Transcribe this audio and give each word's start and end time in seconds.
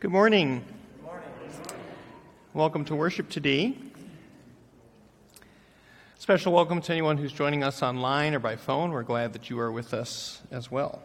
Good 0.00 0.10
morning. 0.10 0.64
Good 0.96 1.04
morning. 1.04 1.26
Welcome 2.54 2.86
to 2.86 2.96
worship 2.96 3.28
today. 3.28 3.76
Special 6.18 6.54
welcome 6.54 6.80
to 6.80 6.92
anyone 6.92 7.18
who's 7.18 7.34
joining 7.34 7.62
us 7.62 7.82
online 7.82 8.34
or 8.34 8.38
by 8.38 8.56
phone. 8.56 8.92
We're 8.92 9.02
glad 9.02 9.34
that 9.34 9.50
you 9.50 9.60
are 9.60 9.70
with 9.70 9.92
us 9.92 10.40
as 10.50 10.70
well. 10.70 11.02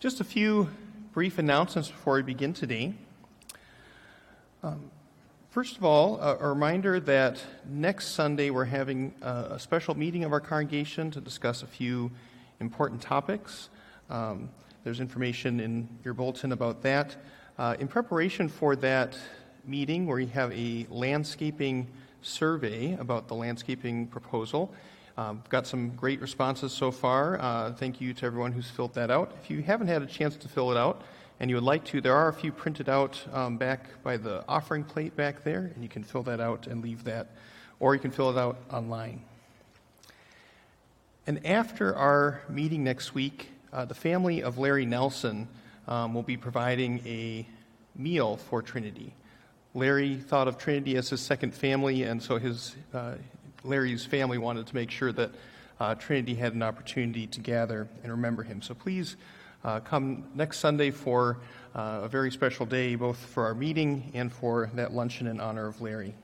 Just 0.00 0.20
a 0.20 0.24
few 0.24 0.70
brief 1.12 1.38
announcements 1.38 1.88
before 1.88 2.14
we 2.14 2.22
begin 2.22 2.54
today. 2.54 2.94
Um, 4.64 4.90
first 5.50 5.76
of 5.76 5.84
all, 5.84 6.18
a, 6.18 6.38
a, 6.38 6.48
reminder 6.48 6.98
that 6.98 7.40
next 7.64 8.08
Sunday 8.08 8.50
we're 8.50 8.64
having 8.64 9.14
a, 9.22 9.50
a, 9.50 9.58
special 9.60 9.96
meeting 9.96 10.24
of 10.24 10.32
our 10.32 10.40
congregation 10.40 11.12
to 11.12 11.20
discuss 11.20 11.62
a 11.62 11.68
few 11.68 12.10
important 12.58 13.00
topics. 13.00 13.68
Um, 14.10 14.48
there's 14.84 15.00
information 15.00 15.60
in 15.60 15.88
your 16.04 16.14
bulletin 16.14 16.52
about 16.52 16.82
that. 16.82 17.16
Uh, 17.58 17.76
in 17.78 17.86
preparation 17.86 18.48
for 18.48 18.74
that 18.76 19.16
meeting, 19.64 20.06
where 20.06 20.18
you 20.18 20.26
have 20.26 20.52
a 20.52 20.86
landscaping 20.90 21.86
survey 22.22 22.94
about 22.94 23.28
the 23.28 23.34
landscaping 23.34 24.06
proposal, 24.08 24.74
um, 25.16 25.42
got 25.48 25.66
some 25.66 25.90
great 25.90 26.20
responses 26.20 26.72
so 26.72 26.90
far. 26.90 27.40
Uh, 27.40 27.72
thank 27.74 28.00
you 28.00 28.14
to 28.14 28.26
everyone 28.26 28.50
who's 28.50 28.70
filled 28.70 28.94
that 28.94 29.10
out. 29.10 29.36
If 29.42 29.50
you 29.50 29.62
haven't 29.62 29.88
had 29.88 30.02
a 30.02 30.06
chance 30.06 30.36
to 30.36 30.48
fill 30.48 30.72
it 30.72 30.76
out 30.76 31.02
and 31.38 31.50
you 31.50 31.56
would 31.56 31.64
like 31.64 31.84
to, 31.86 32.00
there 32.00 32.16
are 32.16 32.28
a 32.28 32.32
few 32.32 32.50
printed 32.50 32.88
out 32.88 33.22
um, 33.32 33.56
back 33.56 34.02
by 34.02 34.16
the 34.16 34.44
offering 34.48 34.84
plate 34.84 35.14
back 35.16 35.44
there, 35.44 35.70
and 35.74 35.82
you 35.82 35.88
can 35.88 36.02
fill 36.02 36.22
that 36.24 36.40
out 36.40 36.66
and 36.66 36.82
leave 36.82 37.04
that, 37.04 37.28
or 37.78 37.94
you 37.94 38.00
can 38.00 38.10
fill 38.10 38.30
it 38.30 38.38
out 38.38 38.58
online. 38.72 39.22
And 41.26 41.44
after 41.46 41.94
our 41.94 42.42
meeting 42.48 42.82
next 42.82 43.14
week, 43.14 43.51
uh, 43.72 43.84
the 43.84 43.94
family 43.94 44.42
of 44.42 44.58
Larry 44.58 44.86
Nelson 44.86 45.48
um, 45.88 46.14
will 46.14 46.22
be 46.22 46.36
providing 46.36 47.00
a 47.06 47.46
meal 47.96 48.36
for 48.36 48.62
Trinity. 48.62 49.14
Larry 49.74 50.16
thought 50.16 50.48
of 50.48 50.58
Trinity 50.58 50.96
as 50.96 51.08
his 51.08 51.20
second 51.20 51.54
family, 51.54 52.02
and 52.02 52.22
so 52.22 52.38
his 52.38 52.76
uh, 52.92 53.14
Larry's 53.64 54.04
family 54.04 54.38
wanted 54.38 54.66
to 54.66 54.74
make 54.74 54.90
sure 54.90 55.12
that 55.12 55.30
uh, 55.80 55.94
Trinity 55.94 56.34
had 56.34 56.54
an 56.54 56.62
opportunity 56.62 57.26
to 57.28 57.40
gather 57.40 57.88
and 58.02 58.12
remember 58.12 58.42
him. 58.42 58.60
So 58.60 58.74
please 58.74 59.16
uh, 59.64 59.80
come 59.80 60.24
next 60.34 60.58
Sunday 60.58 60.90
for 60.90 61.38
uh, 61.74 62.00
a 62.02 62.08
very 62.08 62.30
special 62.30 62.66
day, 62.66 62.94
both 62.94 63.16
for 63.16 63.44
our 63.46 63.54
meeting 63.54 64.10
and 64.14 64.30
for 64.32 64.70
that 64.74 64.92
luncheon 64.92 65.26
in 65.26 65.40
honor 65.40 65.66
of 65.66 65.80
Larry. 65.80 66.14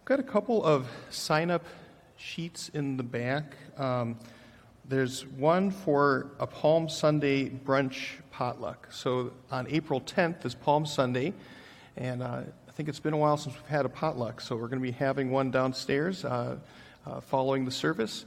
I've 0.00 0.04
got 0.06 0.20
a 0.20 0.24
couple 0.24 0.64
of 0.64 0.88
sign 1.10 1.50
up 1.50 1.64
sheets 2.16 2.70
in 2.70 2.96
the 2.96 3.02
back. 3.02 3.56
Um, 3.76 4.16
there's 4.88 5.26
one 5.26 5.70
for 5.70 6.30
a 6.38 6.46
Palm 6.46 6.88
Sunday 6.88 7.48
brunch 7.48 8.08
potluck. 8.30 8.88
So 8.90 9.32
on 9.50 9.66
April 9.70 10.00
10th 10.00 10.44
is 10.44 10.54
Palm 10.54 10.84
Sunday, 10.84 11.32
and 11.96 12.22
uh, 12.22 12.42
I 12.68 12.72
think 12.72 12.88
it's 12.88 13.00
been 13.00 13.14
a 13.14 13.16
while 13.16 13.36
since 13.36 13.54
we've 13.54 13.66
had 13.66 13.86
a 13.86 13.88
potluck, 13.88 14.40
so 14.40 14.56
we're 14.56 14.68
going 14.68 14.82
to 14.82 14.86
be 14.86 14.92
having 14.92 15.30
one 15.30 15.50
downstairs 15.50 16.24
uh, 16.24 16.56
uh, 17.06 17.20
following 17.20 17.64
the 17.64 17.70
service. 17.70 18.26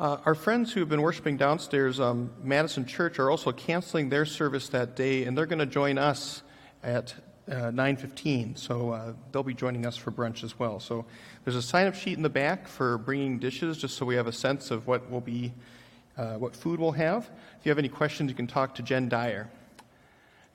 Uh, 0.00 0.18
our 0.26 0.34
friends 0.34 0.72
who 0.72 0.80
have 0.80 0.88
been 0.88 1.02
worshiping 1.02 1.36
downstairs, 1.36 2.00
um, 2.00 2.30
Madison 2.42 2.84
Church, 2.84 3.18
are 3.18 3.30
also 3.30 3.52
canceling 3.52 4.08
their 4.08 4.26
service 4.26 4.68
that 4.70 4.96
day, 4.96 5.24
and 5.24 5.38
they're 5.38 5.46
going 5.46 5.58
to 5.58 5.66
join 5.66 5.98
us 5.98 6.42
at 6.82 7.14
uh, 7.48 7.70
9.15 7.70 8.58
so 8.58 8.90
uh, 8.90 9.12
they'll 9.30 9.44
be 9.44 9.54
joining 9.54 9.86
us 9.86 9.96
for 9.96 10.10
brunch 10.10 10.42
as 10.42 10.58
well 10.58 10.80
so 10.80 11.04
there's 11.44 11.54
a 11.54 11.62
sign-up 11.62 11.94
sheet 11.94 12.16
in 12.16 12.22
the 12.24 12.28
back 12.28 12.66
for 12.66 12.98
bringing 12.98 13.38
dishes 13.38 13.78
just 13.78 13.96
so 13.96 14.04
we 14.04 14.16
have 14.16 14.26
a 14.26 14.32
sense 14.32 14.72
of 14.72 14.88
what 14.88 15.08
will 15.08 15.20
be 15.20 15.52
uh, 16.16 16.34
what 16.34 16.54
food 16.54 16.80
we'll 16.80 16.92
have. 16.92 17.28
If 17.58 17.66
you 17.66 17.70
have 17.70 17.78
any 17.78 17.88
questions, 17.88 18.30
you 18.30 18.34
can 18.34 18.46
talk 18.46 18.74
to 18.76 18.82
Jen 18.82 19.08
Dyer. 19.08 19.48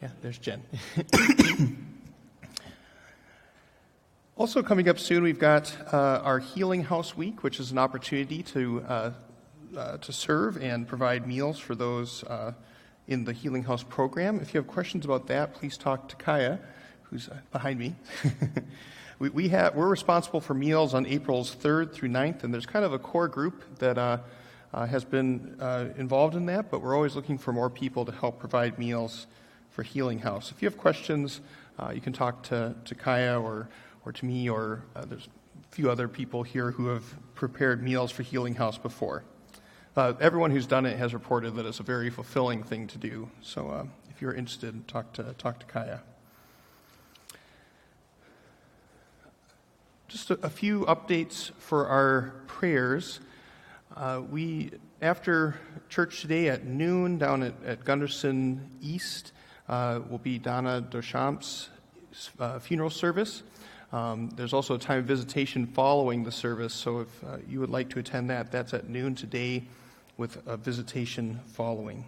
Yeah, 0.01 0.09
there's 0.21 0.39
Jen. 0.39 0.63
also, 4.35 4.63
coming 4.63 4.89
up 4.89 4.97
soon, 4.97 5.23
we've 5.23 5.39
got 5.39 5.75
uh, 5.93 6.21
our 6.23 6.39
Healing 6.39 6.83
House 6.83 7.15
Week, 7.15 7.43
which 7.43 7.59
is 7.59 7.71
an 7.71 7.77
opportunity 7.77 8.41
to, 8.43 8.83
uh, 8.87 9.11
uh 9.77 9.97
to 9.97 10.11
serve 10.11 10.57
and 10.57 10.87
provide 10.87 11.27
meals 11.27 11.59
for 11.59 11.75
those 11.75 12.23
uh, 12.23 12.53
in 13.07 13.25
the 13.25 13.33
Healing 13.33 13.63
House 13.63 13.83
program. 13.83 14.39
If 14.39 14.53
you 14.53 14.59
have 14.59 14.67
questions 14.67 15.05
about 15.05 15.27
that, 15.27 15.53
please 15.53 15.77
talk 15.77 16.09
to 16.09 16.15
Kaya, 16.15 16.59
who's 17.03 17.29
uh, 17.29 17.37
behind 17.51 17.77
me. 17.77 17.95
we, 19.19 19.29
we 19.29 19.49
have, 19.49 19.75
we're 19.75 19.89
responsible 19.89 20.41
for 20.41 20.55
meals 20.55 20.95
on 20.95 21.05
April's 21.05 21.55
3rd 21.55 21.93
through 21.93 22.09
9th, 22.09 22.43
and 22.43 22.51
there's 22.51 22.65
kind 22.65 22.83
of 22.83 22.93
a 22.93 22.99
core 22.99 23.27
group 23.27 23.77
that 23.77 23.99
uh, 24.73 24.85
has 24.85 25.03
been 25.03 25.55
uh, 25.59 25.85
involved 25.97 26.35
in 26.35 26.45
that, 26.47 26.71
but 26.71 26.81
we're 26.81 26.95
always 26.95 27.15
looking 27.15 27.37
for 27.37 27.51
more 27.51 27.69
people 27.69 28.05
to 28.05 28.11
help 28.11 28.39
provide 28.39 28.79
meals 28.79 29.27
for 29.69 29.83
Healing 29.83 30.19
House. 30.19 30.51
If 30.51 30.61
you 30.61 30.67
have 30.67 30.77
questions, 30.77 31.41
uh, 31.79 31.91
you 31.93 32.01
can 32.01 32.13
talk 32.13 32.43
to, 32.43 32.75
to 32.85 32.95
Kaya 32.95 33.39
or, 33.39 33.69
or 34.05 34.11
to 34.11 34.25
me, 34.25 34.49
or 34.49 34.83
uh, 34.95 35.05
there's 35.05 35.27
a 35.27 35.75
few 35.75 35.89
other 35.89 36.07
people 36.07 36.43
here 36.43 36.71
who 36.71 36.87
have 36.87 37.03
prepared 37.35 37.83
meals 37.83 38.11
for 38.11 38.23
Healing 38.23 38.55
House 38.55 38.77
before. 38.77 39.23
Uh, 39.95 40.13
everyone 40.21 40.51
who's 40.51 40.67
done 40.67 40.85
it 40.85 40.97
has 40.97 41.13
reported 41.13 41.55
that 41.55 41.65
it's 41.65 41.81
a 41.81 41.83
very 41.83 42.09
fulfilling 42.09 42.63
thing 42.63 42.87
to 42.87 42.97
do. 42.97 43.29
So 43.41 43.69
uh, 43.69 43.85
if 44.09 44.21
you're 44.21 44.33
interested, 44.33 44.87
talk 44.87 45.11
to, 45.13 45.33
talk 45.37 45.59
to 45.59 45.65
Kaya. 45.65 46.01
Just 50.07 50.31
a, 50.31 50.39
a 50.43 50.49
few 50.49 50.81
updates 50.85 51.51
for 51.57 51.87
our 51.87 52.33
prayers. 52.47 53.19
Uh, 53.95 54.21
we, 54.29 54.71
after 55.01 55.59
church 55.89 56.21
today 56.21 56.47
at 56.47 56.65
noon 56.65 57.17
down 57.17 57.43
at, 57.43 57.53
at 57.65 57.83
Gunderson 57.83 58.69
East, 58.79 59.33
uh, 59.67 59.99
will 60.09 60.17
be 60.17 60.39
Donna 60.39 60.79
Deschamps' 60.79 61.67
uh, 62.39 62.59
funeral 62.59 62.89
service. 62.89 63.43
Um, 63.91 64.29
there's 64.37 64.53
also 64.53 64.75
a 64.75 64.79
time 64.79 64.99
of 64.99 65.05
visitation 65.05 65.67
following 65.67 66.23
the 66.23 66.31
service, 66.31 66.73
so 66.73 67.01
if 67.01 67.23
uh, 67.25 67.37
you 67.49 67.59
would 67.59 67.69
like 67.69 67.89
to 67.89 67.99
attend 67.99 68.29
that, 68.29 68.49
that's 68.49 68.73
at 68.73 68.87
noon 68.87 69.13
today 69.13 69.63
with 70.15 70.41
a 70.47 70.55
visitation 70.55 71.41
following. 71.47 72.05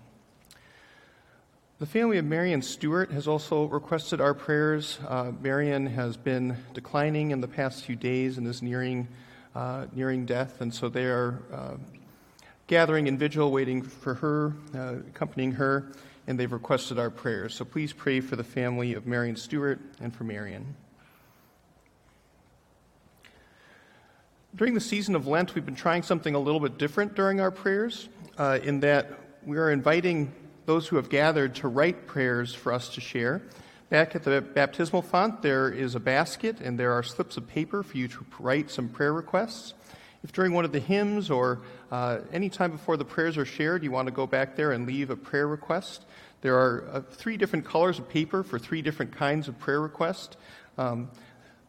The 1.80 1.86
family 1.86 2.18
of 2.18 2.24
Marion 2.24 2.62
Stewart 2.62 3.12
has 3.12 3.28
also 3.28 3.66
requested 3.66 4.22
our 4.22 4.34
prayers. 4.34 5.00
Uh, 5.06 5.34
Marion 5.42 5.88
has 5.88 6.16
been 6.16 6.56
declining 6.74 7.32
in 7.32 7.42
the 7.42 7.48
past 7.50 7.84
few 7.84 7.98
days 7.98 8.38
and 8.38 8.48
is 8.48 8.62
nearing 8.62 9.10
uh, 9.56 9.86
nearing 9.94 10.26
death, 10.26 10.62
and 10.62 10.74
so 10.74 10.90
they 10.90 11.06
are 11.06 11.40
uh, 11.52 11.76
gathering 12.68 13.08
in 13.08 13.18
vigil, 13.18 13.52
waiting 13.52 13.82
for 13.82 14.16
her, 14.16 14.54
uh, 14.76 14.96
accompanying 15.08 15.52
her, 15.52 15.92
and 16.28 16.40
they've 16.40 16.52
requested 16.52 16.98
our 16.98 17.10
prayers. 17.10 17.54
So 17.54 17.66
please 17.66 17.94
pray 17.94 18.20
for 18.20 18.36
the 18.36 18.44
family 18.44 18.94
of 18.94 19.06
Marion 19.06 19.36
Stewart 19.36 19.80
and 20.00 20.16
for 20.16 20.24
Marion. 20.24 20.76
During 24.56 24.74
the 24.76 24.82
season 24.82 25.16
of 25.16 25.28
Lent, 25.28 25.56
we've 25.56 25.66
been 25.66 25.76
trying 25.76 26.04
something 26.04 26.36
a 26.36 26.40
little 26.40 26.60
bit 26.60 26.78
different 26.78 27.16
during 27.16 27.42
our 27.42 27.52
prayers, 27.52 28.08
uh, 28.38 28.60
in 28.64 28.80
that 28.82 29.12
we 29.46 29.58
are 29.58 29.72
inviting 29.72 30.32
those 30.66 30.88
who 30.88 30.96
have 30.96 31.10
gathered 31.10 31.56
to 31.56 31.68
write 31.68 32.08
prayers 32.08 32.54
for 32.54 32.72
us 32.72 32.90
to 32.90 33.02
share. 33.02 33.42
Back 33.94 34.16
at 34.16 34.24
the 34.24 34.42
baptismal 34.42 35.04
font, 35.04 35.44
there 35.44 35.70
is 35.70 35.94
a 35.94 36.00
basket, 36.00 36.60
and 36.60 36.80
there 36.80 36.94
are 36.94 37.04
slips 37.04 37.38
of 37.38 37.48
paper 37.48 37.84
for 37.84 37.96
you 37.96 38.08
to 38.08 38.26
write 38.40 38.72
some 38.72 38.90
prayer 38.90 39.14
requests. 39.14 39.76
If 40.24 40.32
during 40.32 40.54
one 40.54 40.66
of 40.66 40.72
the 40.72 40.80
hymns 40.80 41.30
or 41.30 41.62
uh, 41.92 42.22
any 42.32 42.50
time 42.50 42.72
before 42.72 42.98
the 42.98 43.06
prayers 43.06 43.38
are 43.38 43.46
shared, 43.46 43.84
you 43.84 43.92
want 43.92 44.08
to 44.08 44.12
go 44.12 44.26
back 44.26 44.56
there 44.56 44.72
and 44.72 44.88
leave 44.88 45.12
a 45.12 45.16
prayer 45.16 45.48
request, 45.48 46.06
there 46.42 46.56
are 46.56 46.90
uh, 46.92 47.02
three 47.02 47.38
different 47.38 47.66
colors 47.66 48.00
of 48.00 48.10
paper 48.10 48.42
for 48.42 48.58
three 48.58 48.82
different 48.82 49.16
kinds 49.16 49.48
of 49.48 49.60
prayer 49.60 49.80
requests. 49.80 50.38
Um, 50.80 51.12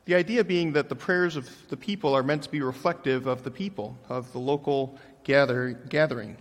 the 0.07 0.15
idea 0.15 0.45
being 0.45 0.73
that 0.73 0.89
the 0.89 0.97
prayers 0.97 1.37
of 1.37 1.51
the 1.69 1.77
people 1.77 2.15
are 2.15 2.23
meant 2.23 2.45
to 2.45 2.51
be 2.51 2.63
reflective 2.63 3.27
of 3.27 3.45
the 3.45 3.51
people, 3.51 3.99
of 4.09 4.33
the 4.33 4.39
local 4.39 4.99
gather, 5.25 5.73
gathering. 5.91 6.39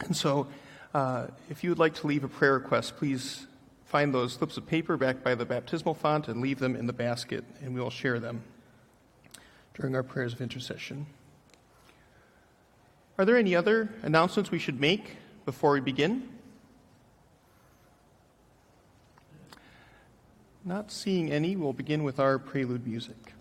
And 0.00 0.14
so, 0.14 0.48
uh, 0.92 1.28
if 1.48 1.64
you 1.64 1.70
would 1.70 1.78
like 1.78 1.94
to 1.94 2.06
leave 2.06 2.24
a 2.24 2.28
prayer 2.28 2.52
request, 2.52 2.98
please 2.98 3.46
find 3.88 4.14
those 4.14 4.34
slips 4.34 4.58
of 4.58 4.66
paper 4.66 4.98
back 4.98 5.24
by 5.24 5.34
the 5.34 5.46
baptismal 5.46 5.94
font 5.94 6.28
and 6.28 6.42
leave 6.42 6.58
them 6.58 6.76
in 6.76 6.86
the 6.86 6.92
basket, 6.92 7.42
and 7.62 7.74
we 7.74 7.80
will 7.80 7.90
share 7.90 8.20
them 8.20 8.42
during 9.72 9.94
our 9.94 10.02
prayers 10.02 10.34
of 10.34 10.42
intercession. 10.42 11.06
Are 13.16 13.24
there 13.24 13.38
any 13.38 13.56
other 13.56 13.88
announcements 14.02 14.50
we 14.50 14.58
should 14.58 14.78
make 14.78 15.16
before 15.46 15.72
we 15.72 15.80
begin? 15.80 16.28
Not 20.66 20.92
seeing 20.92 21.32
any, 21.32 21.56
we'll 21.56 21.72
begin 21.72 22.04
with 22.04 22.20
our 22.20 22.38
prelude 22.38 22.86
music. 22.86 23.32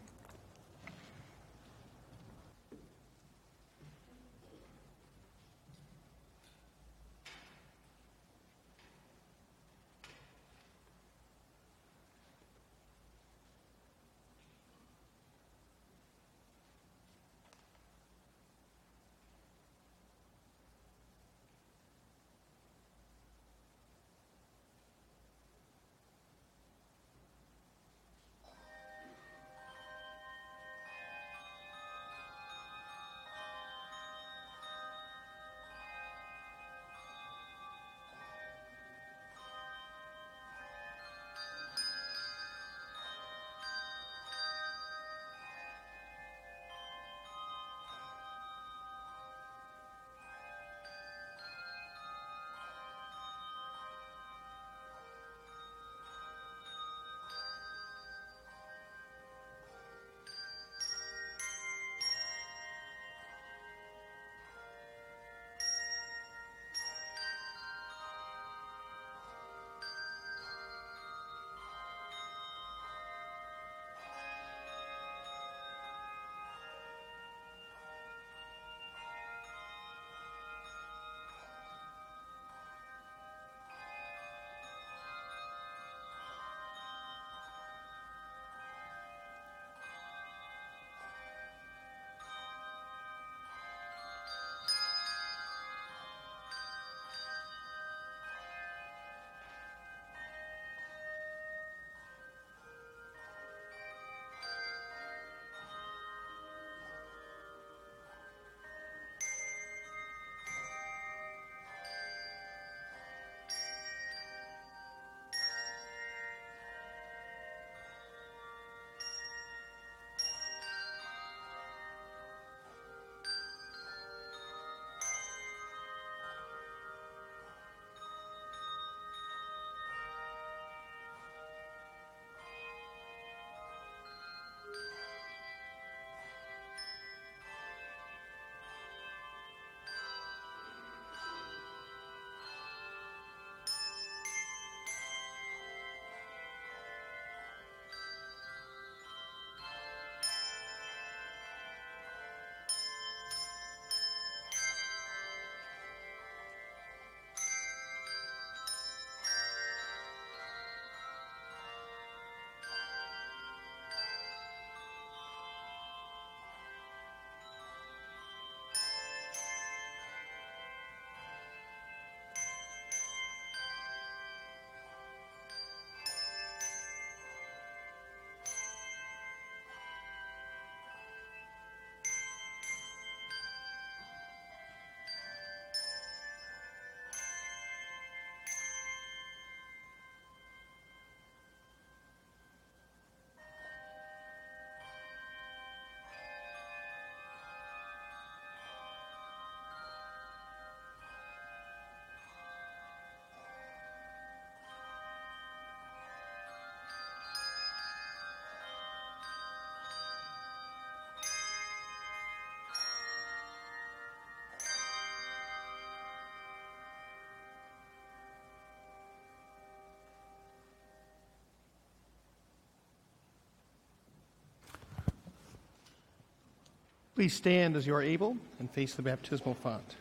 Please 227.18 227.34
stand 227.34 227.76
as 227.76 227.88
you 227.88 227.96
are 227.96 228.02
able 228.04 228.38
and 228.60 228.70
face 228.70 228.94
the 228.94 229.02
baptismal 229.02 229.56
font. 229.56 229.96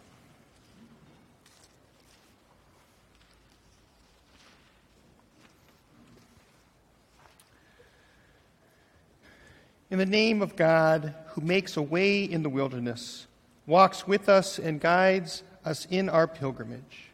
In 9.90 9.96
the 9.96 10.04
name 10.04 10.42
of 10.42 10.56
God, 10.56 11.14
who 11.28 11.40
makes 11.40 11.78
a 11.78 11.82
way 11.82 12.22
in 12.22 12.42
the 12.42 12.50
wilderness, 12.50 13.26
walks 13.66 14.06
with 14.06 14.28
us, 14.28 14.58
and 14.58 14.78
guides 14.78 15.42
us 15.64 15.86
in 15.88 16.10
our 16.10 16.26
pilgrimage. 16.26 17.08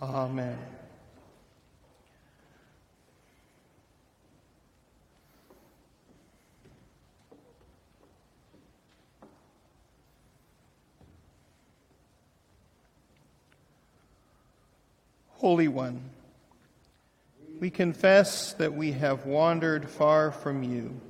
Amen. 0.00 0.56
Holy 15.38 15.68
One, 15.68 16.02
we 17.60 17.70
confess 17.70 18.54
that 18.54 18.74
we 18.74 18.90
have 18.90 19.24
wandered 19.24 19.88
far 19.88 20.32
from 20.32 20.64
you. 20.64 21.00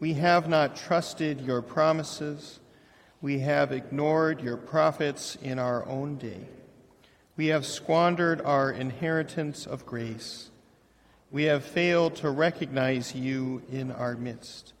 We 0.00 0.14
have 0.14 0.48
not 0.48 0.74
trusted 0.74 1.40
your 1.40 1.62
promises. 1.62 2.58
We 3.22 3.38
have 3.38 3.70
ignored 3.70 4.40
your 4.40 4.56
prophets 4.56 5.38
in 5.40 5.60
our 5.60 5.86
own 5.86 6.16
day. 6.16 6.48
We 7.36 7.46
have 7.46 7.64
squandered 7.64 8.40
our 8.40 8.72
inheritance 8.72 9.64
of 9.64 9.86
grace. 9.86 10.50
We 11.30 11.44
have 11.44 11.64
failed 11.64 12.16
to 12.16 12.30
recognize 12.30 13.14
you 13.14 13.62
in 13.70 13.92
our 13.92 14.16
midst. 14.16 14.72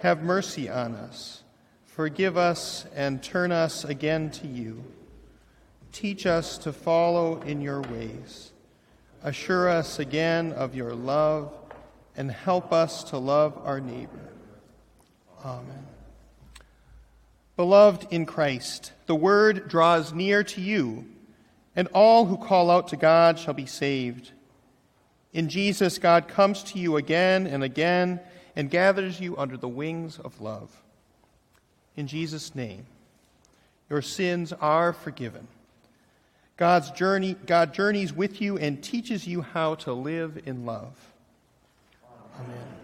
Have 0.00 0.22
mercy 0.22 0.70
on 0.70 0.94
us. 0.94 1.42
Forgive 1.84 2.38
us 2.38 2.86
and 2.94 3.22
turn 3.22 3.52
us 3.52 3.84
again 3.84 4.30
to 4.30 4.46
you. 4.46 4.84
Teach 5.94 6.26
us 6.26 6.58
to 6.58 6.72
follow 6.72 7.40
in 7.42 7.60
your 7.60 7.80
ways. 7.82 8.50
Assure 9.22 9.68
us 9.68 10.00
again 10.00 10.52
of 10.52 10.74
your 10.74 10.92
love 10.92 11.54
and 12.16 12.32
help 12.32 12.72
us 12.72 13.04
to 13.04 13.16
love 13.16 13.56
our 13.64 13.78
neighbor. 13.78 14.28
Amen. 15.44 15.86
Beloved 17.56 18.08
in 18.10 18.26
Christ, 18.26 18.90
the 19.06 19.14
word 19.14 19.68
draws 19.68 20.12
near 20.12 20.42
to 20.42 20.60
you, 20.60 21.06
and 21.76 21.86
all 21.94 22.24
who 22.24 22.38
call 22.38 22.72
out 22.72 22.88
to 22.88 22.96
God 22.96 23.38
shall 23.38 23.54
be 23.54 23.66
saved. 23.66 24.32
In 25.32 25.48
Jesus, 25.48 25.98
God 25.98 26.26
comes 26.26 26.64
to 26.64 26.80
you 26.80 26.96
again 26.96 27.46
and 27.46 27.62
again 27.62 28.18
and 28.56 28.68
gathers 28.68 29.20
you 29.20 29.36
under 29.36 29.56
the 29.56 29.68
wings 29.68 30.18
of 30.18 30.40
love. 30.40 30.82
In 31.96 32.08
Jesus' 32.08 32.52
name, 32.52 32.84
your 33.88 34.02
sins 34.02 34.52
are 34.52 34.92
forgiven. 34.92 35.46
God's 36.56 36.90
journey, 36.92 37.34
God 37.46 37.74
journeys 37.74 38.12
with 38.12 38.40
you 38.40 38.58
and 38.58 38.82
teaches 38.82 39.26
you 39.26 39.42
how 39.42 39.74
to 39.76 39.92
live 39.92 40.42
in 40.46 40.64
love. 40.64 40.94
Amen. 42.38 42.83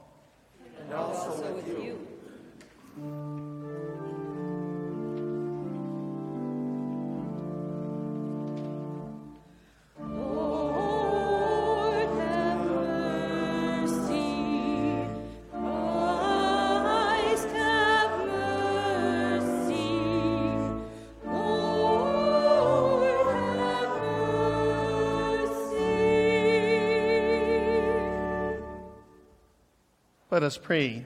Us 30.51 30.57
pray. 30.57 31.05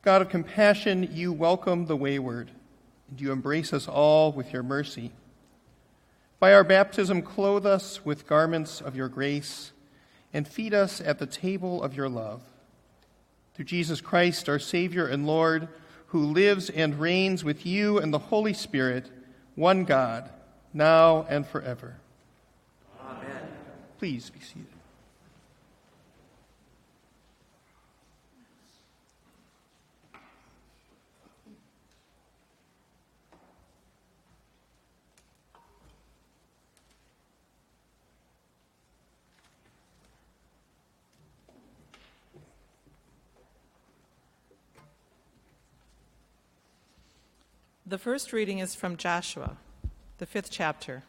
God 0.00 0.22
of 0.22 0.30
compassion, 0.30 1.10
you 1.12 1.30
welcome 1.30 1.84
the 1.84 1.96
wayward, 1.96 2.50
and 3.10 3.20
you 3.20 3.32
embrace 3.32 3.74
us 3.74 3.86
all 3.86 4.32
with 4.32 4.54
your 4.54 4.62
mercy. 4.62 5.12
By 6.40 6.54
our 6.54 6.64
baptism, 6.64 7.20
clothe 7.20 7.66
us 7.66 8.02
with 8.02 8.26
garments 8.26 8.80
of 8.80 8.96
your 8.96 9.10
grace 9.10 9.72
and 10.32 10.48
feed 10.48 10.72
us 10.72 11.02
at 11.02 11.18
the 11.18 11.26
table 11.26 11.82
of 11.82 11.94
your 11.94 12.08
love. 12.08 12.40
Through 13.52 13.66
Jesus 13.66 14.00
Christ, 14.00 14.48
our 14.48 14.58
Savior 14.58 15.06
and 15.06 15.26
Lord, 15.26 15.68
who 16.06 16.32
lives 16.32 16.70
and 16.70 16.98
reigns 16.98 17.44
with 17.44 17.66
you 17.66 17.98
and 17.98 18.10
the 18.10 18.18
Holy 18.18 18.54
Spirit, 18.54 19.10
one 19.54 19.84
God, 19.84 20.30
now 20.72 21.26
and 21.28 21.46
forever. 21.46 21.96
Amen. 23.06 23.48
Please 23.98 24.30
be 24.30 24.40
seated. 24.40 24.68
The 47.96 48.02
first 48.02 48.30
reading 48.30 48.58
is 48.58 48.74
from 48.74 48.98
Joshua, 48.98 49.56
the 50.18 50.26
fifth 50.26 50.50
chapter. 50.50 51.02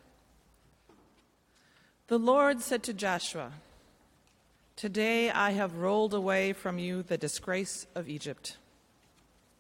The 2.08 2.18
Lord 2.18 2.62
said 2.62 2.82
to 2.84 2.94
Joshua, 2.94 3.52
Today 4.78 5.30
I 5.30 5.52
have 5.52 5.80
rolled 5.80 6.14
away 6.14 6.54
from 6.54 6.80
you 6.80 7.04
the 7.04 7.18
disgrace 7.18 7.88
of 7.94 8.08
Egypt. 8.08 8.56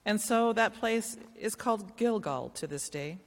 And 0.05 0.21
so 0.21 0.53
that 0.53 0.75
place 0.75 1.17
is 1.37 1.53
called 1.53 1.97
Gilgal 1.97 2.47
to 2.55 2.65
this 2.65 2.87
day. 2.87 3.17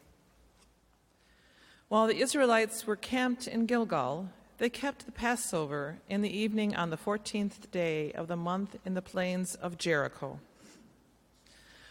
While 1.88 2.06
the 2.06 2.20
Israelites 2.20 2.86
were 2.86 2.96
camped 2.96 3.46
in 3.46 3.66
Gilgal, 3.66 4.30
they 4.56 4.70
kept 4.70 5.04
the 5.04 5.12
Passover 5.12 5.98
in 6.08 6.22
the 6.22 6.34
evening 6.34 6.74
on 6.74 6.88
the 6.88 6.96
14th 6.96 7.70
day 7.70 8.12
of 8.12 8.28
the 8.28 8.36
month 8.36 8.78
in 8.86 8.94
the 8.94 9.02
plains 9.02 9.56
of 9.56 9.76
Jericho. 9.76 10.40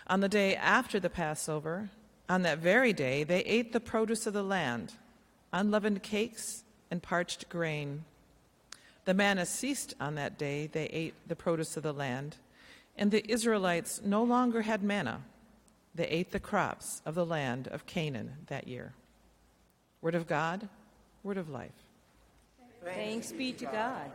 On 0.08 0.22
the 0.22 0.28
day 0.28 0.56
after 0.56 1.00
the 1.00 1.12
Passover, 1.12 1.92
on 2.30 2.44
that 2.44 2.60
very 2.60 2.94
day, 2.94 3.24
they 3.24 3.42
ate 3.42 3.74
the 3.74 3.80
produce 3.80 4.28
of 4.28 4.34
the 4.34 4.44
land, 4.44 4.94
unleavened 5.52 6.04
cakes 6.04 6.64
and 6.92 7.02
parched 7.02 7.50
grain. 7.50 8.06
The 9.06 9.16
manna 9.16 9.46
ceased 9.46 9.96
on 10.00 10.16
that 10.16 10.38
day, 10.38 10.68
they 10.68 10.86
ate 10.86 11.16
the 11.28 11.36
produce 11.36 11.76
of 11.76 11.84
the 11.84 11.94
land, 11.94 12.38
and 12.96 13.10
the 13.10 13.30
Israelites 13.30 14.02
no 14.06 14.24
longer 14.24 14.62
had 14.62 14.84
manna. 14.84 15.22
They 15.96 16.08
ate 16.08 16.32
the 16.32 16.40
crops 16.40 17.02
of 17.06 17.16
the 17.16 17.26
land 17.26 17.68
of 17.68 17.88
Canaan 17.88 18.34
that 18.48 18.68
year. 18.68 18.94
Word 20.02 20.16
of 20.16 20.28
God, 20.28 20.70
word 21.24 21.38
of 21.38 21.50
life. 21.50 21.72
Thanks 22.86 23.32
be 23.32 23.52
to 23.54 23.66
God. 23.66 24.12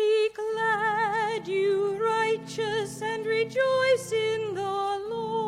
Be 0.00 0.30
glad, 0.34 1.46
you 1.46 1.98
righteous, 2.02 3.02
and 3.02 3.26
rejoice 3.26 4.12
in 4.12 4.54
the 4.54 4.98
Lord. 5.10 5.39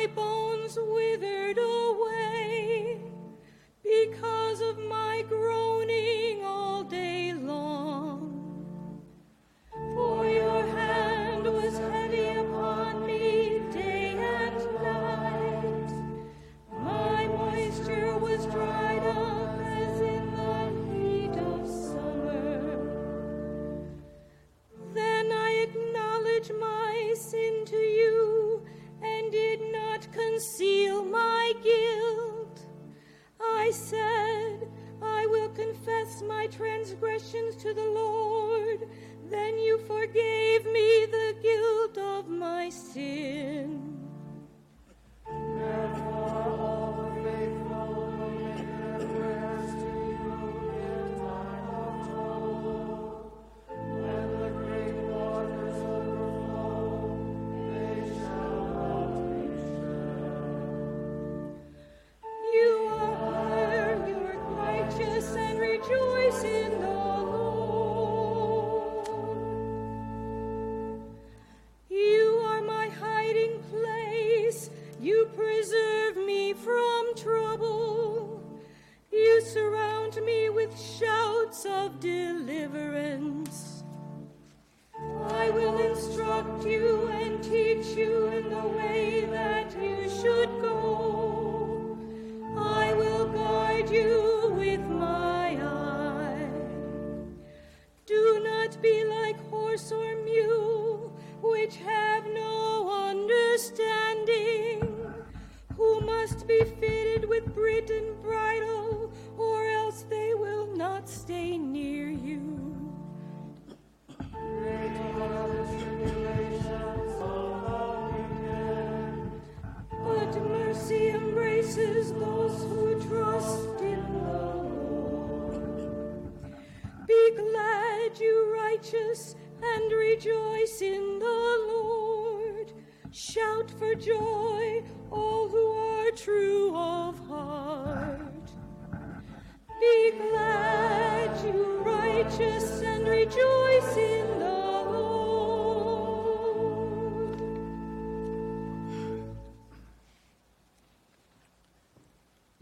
My 0.00 0.06
bones 0.06 0.78
withered 0.80 1.58
away 1.58 2.98
because 3.82 4.62
of 4.62 4.78
my 4.78 4.99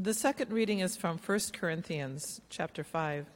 The 0.08 0.14
second 0.14 0.50
reading 0.50 0.78
is 0.80 0.96
from 0.96 1.18
1 1.18 1.38
Corinthians 1.52 2.40
chapter 2.48 2.82
5. 2.82 3.26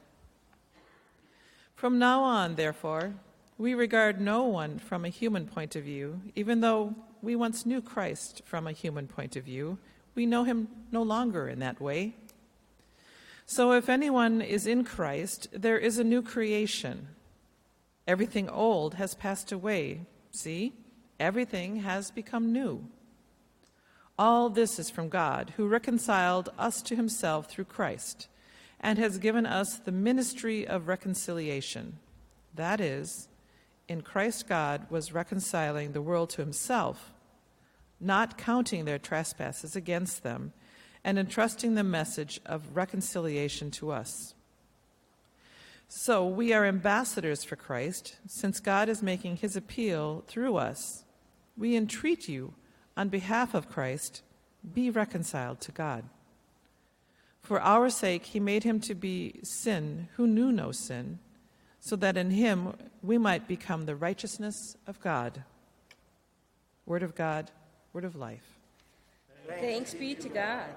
From 1.75 1.99
now 1.99 2.23
on, 2.23 2.55
therefore, 2.55 3.13
we 3.59 3.75
regard 3.75 4.19
no 4.19 4.45
one 4.45 4.79
from 4.79 5.05
a 5.05 5.09
human 5.09 5.45
point 5.45 5.75
of 5.75 5.83
view, 5.83 6.19
even 6.33 6.61
though 6.61 6.95
we 7.21 7.35
once 7.35 7.67
knew 7.67 7.79
Christ 7.79 8.41
from 8.45 8.65
a 8.65 8.71
human 8.71 9.05
point 9.07 9.35
of 9.35 9.43
view. 9.43 9.77
We 10.15 10.25
know 10.25 10.45
him 10.45 10.67
no 10.91 11.03
longer 11.03 11.47
in 11.47 11.59
that 11.59 11.79
way. 11.79 12.15
So 13.45 13.73
if 13.73 13.87
anyone 13.87 14.41
is 14.41 14.65
in 14.65 14.83
Christ, 14.83 15.49
there 15.51 15.77
is 15.77 15.99
a 15.99 16.03
new 16.03 16.23
creation. 16.23 17.09
Everything 18.07 18.49
old 18.49 18.95
has 18.95 19.13
passed 19.13 19.51
away. 19.51 20.07
See, 20.31 20.73
everything 21.19 21.81
has 21.81 22.09
become 22.09 22.51
new. 22.51 22.87
All 24.17 24.49
this 24.49 24.77
is 24.77 24.89
from 24.89 25.09
God, 25.09 25.53
who 25.57 25.67
reconciled 25.67 26.49
us 26.57 26.81
to 26.83 26.95
himself 26.95 27.49
through 27.49 27.65
Christ 27.65 28.27
and 28.79 28.99
has 28.99 29.17
given 29.17 29.45
us 29.45 29.79
the 29.79 29.91
ministry 29.91 30.67
of 30.67 30.87
reconciliation. 30.87 31.97
That 32.53 32.79
is, 32.79 33.29
in 33.87 34.01
Christ, 34.01 34.47
God 34.47 34.85
was 34.89 35.13
reconciling 35.13 35.93
the 35.93 36.01
world 36.01 36.29
to 36.31 36.41
himself, 36.41 37.13
not 37.99 38.37
counting 38.37 38.85
their 38.85 38.99
trespasses 38.99 39.75
against 39.75 40.21
them, 40.21 40.53
and 41.03 41.17
entrusting 41.17 41.75
the 41.75 41.83
message 41.83 42.39
of 42.45 42.75
reconciliation 42.75 43.71
to 43.71 43.91
us. 43.91 44.35
So 45.87 46.25
we 46.27 46.53
are 46.53 46.65
ambassadors 46.65 47.43
for 47.43 47.55
Christ, 47.55 48.17
since 48.27 48.59
God 48.59 48.89
is 48.89 49.01
making 49.03 49.37
his 49.37 49.55
appeal 49.55 50.23
through 50.27 50.57
us. 50.57 51.03
We 51.57 51.75
entreat 51.75 52.27
you, 52.27 52.53
on 52.95 53.09
behalf 53.09 53.53
of 53.53 53.69
Christ, 53.69 54.21
be 54.73 54.89
reconciled 54.89 55.59
to 55.61 55.71
God. 55.71 56.03
For 57.41 57.59
our 57.59 57.89
sake, 57.89 58.25
he 58.25 58.39
made 58.39 58.63
him 58.63 58.79
to 58.81 58.95
be 58.95 59.39
sin 59.43 60.07
who 60.15 60.25
knew 60.27 60.51
no 60.51 60.71
sin, 60.71 61.19
so 61.79 61.95
that 61.97 62.15
in 62.15 62.31
him 62.31 62.73
we 63.01 63.17
might 63.17 63.47
become 63.47 63.85
the 63.85 63.95
righteousness 63.95 64.77
of 64.87 65.01
God. 65.01 65.43
Word 66.85 67.03
of 67.03 67.15
God, 67.15 67.51
word 67.91 68.05
of 68.05 68.15
life. 68.15 68.59
Thanks 69.59 69.93
be 69.93 70.15
to 70.15 70.29
God. 70.29 70.69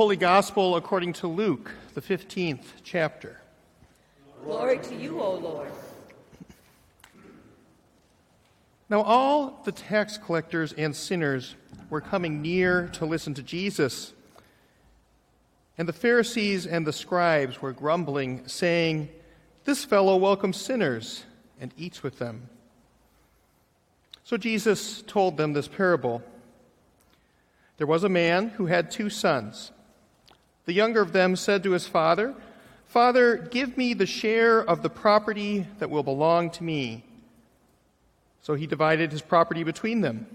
Holy 0.00 0.16
Gospel 0.16 0.76
according 0.76 1.12
to 1.12 1.26
Luke, 1.26 1.72
the 1.92 2.00
15th 2.00 2.64
chapter. 2.82 3.38
Glory 4.42 4.78
to 4.78 4.94
you, 4.94 5.20
O 5.20 5.34
Lord. 5.34 5.70
Now, 8.88 9.02
all 9.02 9.60
the 9.66 9.72
tax 9.72 10.16
collectors 10.16 10.72
and 10.72 10.96
sinners 10.96 11.54
were 11.90 12.00
coming 12.00 12.40
near 12.40 12.88
to 12.94 13.04
listen 13.04 13.34
to 13.34 13.42
Jesus. 13.42 14.14
And 15.76 15.86
the 15.86 15.92
Pharisees 15.92 16.66
and 16.66 16.86
the 16.86 16.94
scribes 16.94 17.60
were 17.60 17.72
grumbling, 17.72 18.48
saying, 18.48 19.10
This 19.66 19.84
fellow 19.84 20.16
welcomes 20.16 20.56
sinners 20.56 21.24
and 21.60 21.74
eats 21.76 22.02
with 22.02 22.18
them. 22.18 22.48
So 24.24 24.38
Jesus 24.38 25.02
told 25.02 25.36
them 25.36 25.52
this 25.52 25.68
parable 25.68 26.22
There 27.76 27.86
was 27.86 28.02
a 28.02 28.08
man 28.08 28.48
who 28.48 28.64
had 28.64 28.90
two 28.90 29.10
sons. 29.10 29.72
The 30.70 30.76
younger 30.76 31.00
of 31.00 31.10
them 31.10 31.34
said 31.34 31.64
to 31.64 31.72
his 31.72 31.88
father, 31.88 32.32
Father, 32.86 33.38
give 33.38 33.76
me 33.76 33.92
the 33.92 34.06
share 34.06 34.60
of 34.60 34.84
the 34.84 34.88
property 34.88 35.66
that 35.80 35.90
will 35.90 36.04
belong 36.04 36.48
to 36.50 36.62
me. 36.62 37.02
So 38.42 38.54
he 38.54 38.68
divided 38.68 39.10
his 39.10 39.20
property 39.20 39.64
between 39.64 40.00
them. 40.00 40.28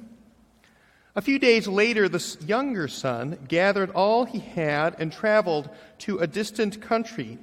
A 1.15 1.21
few 1.21 1.39
days 1.39 1.69
later, 1.69 2.09
the 2.09 2.35
younger 2.45 2.89
son 2.89 3.37
gathered 3.47 3.91
all 3.91 4.25
he 4.25 4.39
had 4.39 4.97
and 4.99 5.09
traveled 5.09 5.69
to 5.99 6.17
a 6.17 6.27
distant 6.27 6.81
country, 6.81 7.37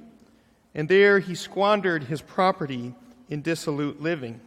and 0.75 0.87
there 0.87 1.17
he 1.17 1.33
squandered 1.33 2.03
his 2.03 2.21
property 2.21 2.93
in 3.27 3.41
dissolute 3.41 4.03
living. 4.03 4.39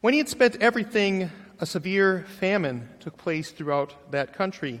When 0.00 0.12
he 0.12 0.18
had 0.18 0.28
spent 0.28 0.60
everything, 0.60 1.30
a 1.60 1.66
severe 1.66 2.24
famine 2.40 2.88
took 2.98 3.16
place 3.16 3.52
throughout 3.52 4.10
that 4.10 4.32
country, 4.32 4.80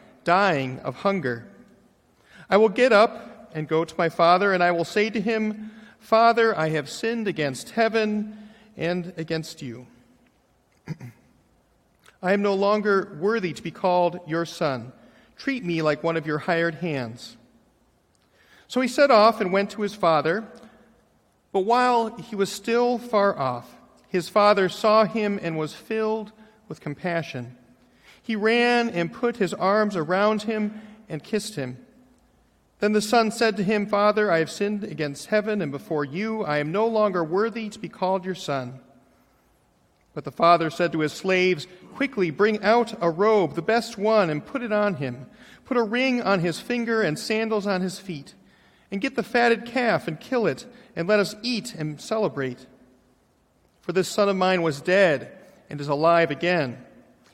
dying 0.23 0.79
of 0.79 0.97
hunger. 0.97 1.47
I 2.49 2.57
will 2.57 2.69
get 2.69 2.91
up 2.91 3.49
and 3.53 3.67
go 3.67 3.85
to 3.85 3.95
my 3.97 4.09
father, 4.09 4.53
and 4.53 4.63
I 4.63 4.71
will 4.71 4.85
say 4.85 5.09
to 5.09 5.21
him, 5.21 5.71
Father, 5.99 6.57
I 6.57 6.69
have 6.69 6.89
sinned 6.89 7.27
against 7.27 7.71
heaven 7.71 8.37
and 8.75 9.13
against 9.17 9.61
you. 9.61 9.87
I 12.23 12.33
am 12.33 12.41
no 12.41 12.53
longer 12.53 13.17
worthy 13.19 13.53
to 13.53 13.63
be 13.63 13.71
called 13.71 14.19
your 14.27 14.45
son. 14.45 14.93
Treat 15.37 15.63
me 15.63 15.81
like 15.81 16.03
one 16.03 16.17
of 16.17 16.27
your 16.27 16.39
hired 16.39 16.75
hands. 16.75 17.37
So 18.67 18.79
he 18.79 18.87
set 18.87 19.11
off 19.11 19.41
and 19.41 19.51
went 19.51 19.71
to 19.71 19.81
his 19.81 19.95
father. 19.95 20.47
But 21.51 21.61
while 21.61 22.15
he 22.17 22.35
was 22.35 22.51
still 22.51 22.97
far 22.97 23.37
off, 23.37 23.75
his 24.07 24.29
father 24.29 24.69
saw 24.69 25.05
him 25.05 25.39
and 25.41 25.57
was 25.57 25.73
filled 25.73 26.31
with 26.67 26.79
compassion. 26.79 27.57
He 28.31 28.37
ran 28.37 28.89
and 28.91 29.11
put 29.11 29.35
his 29.35 29.53
arms 29.53 29.97
around 29.97 30.43
him 30.43 30.79
and 31.09 31.21
kissed 31.21 31.55
him. 31.55 31.77
Then 32.79 32.93
the 32.93 33.01
son 33.01 33.29
said 33.29 33.57
to 33.57 33.63
him, 33.65 33.85
Father, 33.85 34.31
I 34.31 34.39
have 34.39 34.49
sinned 34.49 34.85
against 34.85 35.25
heaven 35.25 35.61
and 35.61 35.69
before 35.69 36.05
you. 36.05 36.45
I 36.45 36.59
am 36.59 36.71
no 36.71 36.87
longer 36.87 37.25
worthy 37.25 37.67
to 37.67 37.77
be 37.77 37.89
called 37.89 38.23
your 38.23 38.35
son. 38.35 38.79
But 40.13 40.23
the 40.23 40.31
father 40.31 40.69
said 40.69 40.93
to 40.93 41.01
his 41.01 41.11
slaves, 41.11 41.67
Quickly 41.93 42.31
bring 42.31 42.63
out 42.63 42.93
a 43.01 43.09
robe, 43.09 43.55
the 43.55 43.61
best 43.61 43.97
one, 43.97 44.29
and 44.29 44.45
put 44.45 44.63
it 44.63 44.71
on 44.71 44.95
him. 44.95 45.25
Put 45.65 45.75
a 45.75 45.83
ring 45.83 46.21
on 46.21 46.39
his 46.39 46.57
finger 46.57 47.01
and 47.01 47.19
sandals 47.19 47.67
on 47.67 47.81
his 47.81 47.99
feet. 47.99 48.33
And 48.91 49.01
get 49.01 49.17
the 49.17 49.23
fatted 49.23 49.65
calf 49.65 50.07
and 50.07 50.17
kill 50.17 50.47
it, 50.47 50.65
and 50.95 51.05
let 51.05 51.19
us 51.19 51.35
eat 51.41 51.75
and 51.75 51.99
celebrate. 51.99 52.65
For 53.81 53.91
this 53.91 54.07
son 54.07 54.29
of 54.29 54.37
mine 54.37 54.61
was 54.61 54.79
dead 54.79 55.37
and 55.69 55.81
is 55.81 55.89
alive 55.89 56.31
again. 56.31 56.85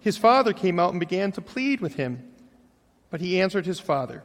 His 0.00 0.16
father 0.16 0.52
came 0.52 0.78
out 0.78 0.90
and 0.90 1.00
began 1.00 1.32
to 1.32 1.40
plead 1.40 1.80
with 1.80 1.94
him. 1.94 2.22
But 3.10 3.20
he 3.20 3.40
answered 3.40 3.66
his 3.66 3.80
father, 3.80 4.22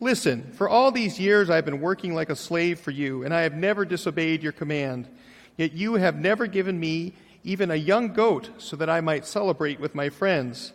Listen, 0.00 0.52
for 0.52 0.68
all 0.68 0.92
these 0.92 1.18
years 1.18 1.50
I 1.50 1.56
have 1.56 1.64
been 1.64 1.80
working 1.80 2.14
like 2.14 2.30
a 2.30 2.36
slave 2.36 2.78
for 2.78 2.90
you, 2.90 3.24
and 3.24 3.34
I 3.34 3.42
have 3.42 3.54
never 3.54 3.84
disobeyed 3.84 4.42
your 4.42 4.52
command. 4.52 5.08
Yet 5.56 5.72
you 5.72 5.94
have 5.94 6.16
never 6.16 6.46
given 6.46 6.78
me 6.78 7.14
even 7.42 7.70
a 7.70 7.76
young 7.76 8.12
goat 8.12 8.50
so 8.58 8.76
that 8.76 8.90
I 8.90 9.00
might 9.00 9.26
celebrate 9.26 9.80
with 9.80 9.94
my 9.94 10.08
friends. 10.08 10.72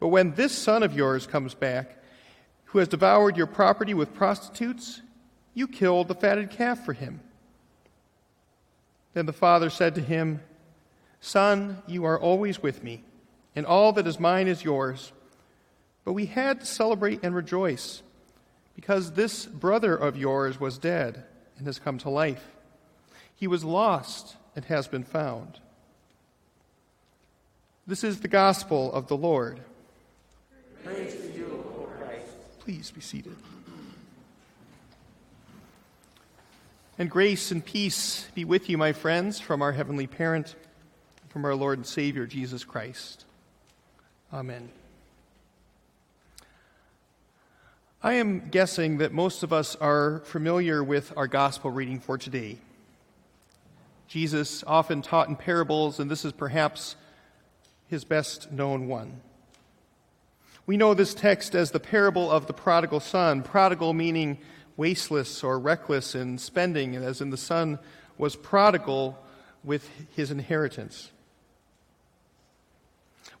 But 0.00 0.08
when 0.08 0.34
this 0.34 0.52
son 0.56 0.82
of 0.82 0.94
yours 0.94 1.26
comes 1.26 1.54
back, 1.54 1.98
who 2.66 2.78
has 2.78 2.88
devoured 2.88 3.36
your 3.36 3.46
property 3.46 3.92
with 3.92 4.14
prostitutes, 4.14 5.02
you 5.54 5.68
killed 5.68 6.08
the 6.08 6.14
fatted 6.14 6.50
calf 6.50 6.84
for 6.84 6.94
him. 6.94 7.20
Then 9.12 9.26
the 9.26 9.32
father 9.32 9.68
said 9.68 9.94
to 9.96 10.00
him, 10.00 10.40
Son, 11.20 11.82
you 11.86 12.04
are 12.04 12.18
always 12.18 12.62
with 12.62 12.82
me, 12.82 13.04
and 13.54 13.66
all 13.66 13.92
that 13.92 14.06
is 14.06 14.18
mine 14.18 14.48
is 14.48 14.64
yours. 14.64 15.12
But 16.04 16.14
we 16.14 16.26
had 16.26 16.60
to 16.60 16.66
celebrate 16.66 17.20
and 17.22 17.34
rejoice, 17.34 18.02
because 18.74 19.12
this 19.12 19.46
brother 19.46 19.94
of 19.94 20.16
yours 20.16 20.58
was 20.58 20.78
dead 20.78 21.24
and 21.58 21.66
has 21.66 21.78
come 21.78 21.98
to 21.98 22.10
life. 22.10 22.44
He 23.34 23.46
was 23.46 23.64
lost 23.64 24.36
and 24.56 24.64
has 24.66 24.88
been 24.88 25.04
found. 25.04 25.60
This 27.86 28.04
is 28.04 28.20
the 28.20 28.28
gospel 28.28 28.92
of 28.92 29.08
the 29.08 29.16
Lord. 29.16 29.60
Praise 30.84 31.14
to 31.14 31.32
you, 31.32 31.64
O 31.78 31.88
Christ. 31.98 32.32
Please 32.60 32.90
be 32.90 33.00
seated. 33.00 33.36
And 36.98 37.10
grace 37.10 37.50
and 37.50 37.64
peace 37.64 38.28
be 38.34 38.44
with 38.44 38.68
you, 38.68 38.78
my 38.78 38.92
friends, 38.92 39.40
from 39.40 39.62
our 39.62 39.72
heavenly 39.72 40.06
parent, 40.06 40.54
from 41.30 41.44
our 41.44 41.54
Lord 41.54 41.78
and 41.78 41.86
Savior, 41.86 42.26
Jesus 42.26 42.64
Christ. 42.64 43.24
Amen. 44.32 44.70
I 48.02 48.14
am 48.14 48.48
guessing 48.48 48.96
that 48.98 49.12
most 49.12 49.42
of 49.42 49.52
us 49.52 49.76
are 49.76 50.22
familiar 50.24 50.82
with 50.82 51.12
our 51.18 51.26
gospel 51.26 51.70
reading 51.70 52.00
for 52.00 52.16
today. 52.16 52.56
Jesus 54.08 54.64
often 54.66 55.02
taught 55.02 55.28
in 55.28 55.36
parables, 55.36 56.00
and 56.00 56.10
this 56.10 56.24
is 56.24 56.32
perhaps 56.32 56.96
his 57.88 58.04
best 58.04 58.50
known 58.50 58.88
one. 58.88 59.20
We 60.64 60.78
know 60.78 60.94
this 60.94 61.12
text 61.12 61.54
as 61.54 61.72
the 61.72 61.80
parable 61.80 62.30
of 62.30 62.46
the 62.46 62.54
prodigal 62.54 63.00
son, 63.00 63.42
prodigal 63.42 63.92
meaning 63.92 64.38
wasteless 64.78 65.44
or 65.44 65.58
reckless 65.58 66.14
in 66.14 66.38
spending, 66.38 66.96
as 66.96 67.20
in 67.20 67.28
the 67.28 67.36
son 67.36 67.78
was 68.16 68.34
prodigal 68.34 69.22
with 69.62 69.90
his 70.16 70.30
inheritance. 70.30 71.10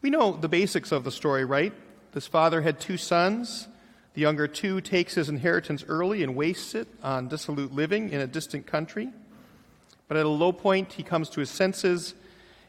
We 0.02 0.10
know 0.10 0.32
the 0.32 0.48
basics 0.48 0.90
of 0.90 1.04
the 1.04 1.12
story, 1.12 1.44
right? 1.44 1.72
This 2.10 2.26
father 2.26 2.60
had 2.60 2.80
two 2.80 2.96
sons. 2.96 3.68
The 4.14 4.20
younger 4.20 4.48
two 4.48 4.80
takes 4.80 5.14
his 5.14 5.28
inheritance 5.28 5.84
early 5.86 6.24
and 6.24 6.34
wastes 6.34 6.74
it 6.74 6.88
on 7.04 7.28
dissolute 7.28 7.72
living 7.72 8.10
in 8.10 8.20
a 8.20 8.26
distant 8.26 8.66
country. 8.66 9.10
But 10.08 10.16
at 10.16 10.26
a 10.26 10.28
low 10.28 10.52
point, 10.52 10.92
he 10.92 11.04
comes 11.04 11.30
to 11.30 11.40
his 11.40 11.50
senses 11.50 12.14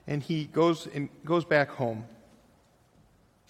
and 0.06 0.22
he 0.22 0.46
goes, 0.46 0.88
and 0.94 1.10
goes 1.26 1.44
back 1.44 1.70
home. 1.70 2.06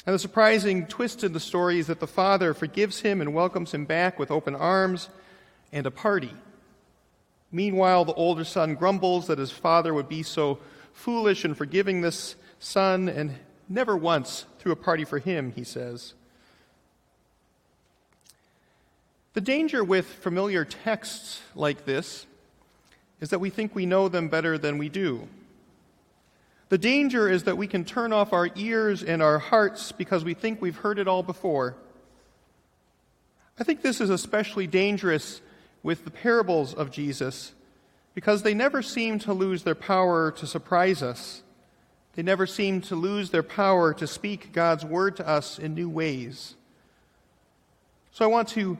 And 0.05 0.15
the 0.15 0.19
surprising 0.19 0.87
twist 0.87 1.23
in 1.25 1.33
the 1.33 1.39
story 1.41 1.77
is 1.77 1.87
that 1.87 1.99
the 1.99 2.07
father 2.07 2.53
forgives 2.53 3.01
him 3.01 3.19
and 3.19 3.33
welcomes 3.33 3.73
him 3.73 3.83
back 3.83 4.17
with 4.17 4.31
open 4.31 4.55
arms 4.55 5.09
and 5.73 5.85
a 5.85 5.91
party. 5.91 6.33
Meanwhile, 7.51 8.05
the 8.05 8.13
older 8.13 8.45
son 8.45 8.75
grumbles 8.75 9.27
that 9.27 9.39
his 9.39 9.51
father 9.51 9.93
would 9.93 10.07
be 10.07 10.23
so 10.23 10.59
foolish 10.93 11.43
in 11.43 11.53
forgiving 11.53 11.99
this 11.99 12.35
son 12.59 13.09
and 13.09 13.35
never 13.73 13.97
once 13.97 14.45
threw 14.59 14.71
a 14.71 14.77
party 14.77 15.03
for 15.03 15.19
him, 15.19 15.51
he 15.55 15.63
says. 15.63 16.13
The 19.33 19.41
danger 19.41 19.83
with 19.83 20.05
familiar 20.05 20.63
texts 20.63 21.41
like 21.55 21.85
this 21.85 22.27
is 23.19 23.29
that 23.31 23.39
we 23.39 23.49
think 23.49 23.73
we 23.73 23.85
know 23.85 24.07
them 24.07 24.27
better 24.27 24.57
than 24.57 24.77
we 24.77 24.89
do. 24.89 25.27
The 26.69 26.77
danger 26.77 27.29
is 27.29 27.43
that 27.43 27.57
we 27.57 27.67
can 27.67 27.83
turn 27.83 28.13
off 28.13 28.33
our 28.33 28.49
ears 28.55 29.03
and 29.03 29.21
our 29.21 29.39
hearts 29.39 29.91
because 29.91 30.23
we 30.23 30.33
think 30.33 30.61
we've 30.61 30.77
heard 30.77 30.99
it 30.99 31.07
all 31.07 31.23
before. 31.23 31.75
I 33.59 33.63
think 33.63 33.81
this 33.81 34.01
is 34.01 34.09
especially 34.09 34.67
dangerous 34.67 35.41
with 35.83 36.05
the 36.05 36.11
parables 36.11 36.73
of 36.73 36.91
Jesus 36.91 37.53
because 38.15 38.43
they 38.43 38.53
never 38.53 38.81
seem 38.81 39.19
to 39.19 39.33
lose 39.33 39.63
their 39.63 39.75
power 39.75 40.31
to 40.31 40.47
surprise 40.47 41.01
us. 41.03 41.43
They 42.15 42.23
never 42.23 42.45
seem 42.45 42.81
to 42.81 42.95
lose 42.95 43.31
their 43.31 43.43
power 43.43 43.93
to 43.95 44.05
speak 44.05 44.51
God's 44.53 44.85
word 44.85 45.17
to 45.17 45.27
us 45.27 45.57
in 45.57 45.73
new 45.73 45.89
ways. 45.89 46.55
So 48.11 48.23
I 48.23 48.27
want 48.27 48.49
to 48.49 48.77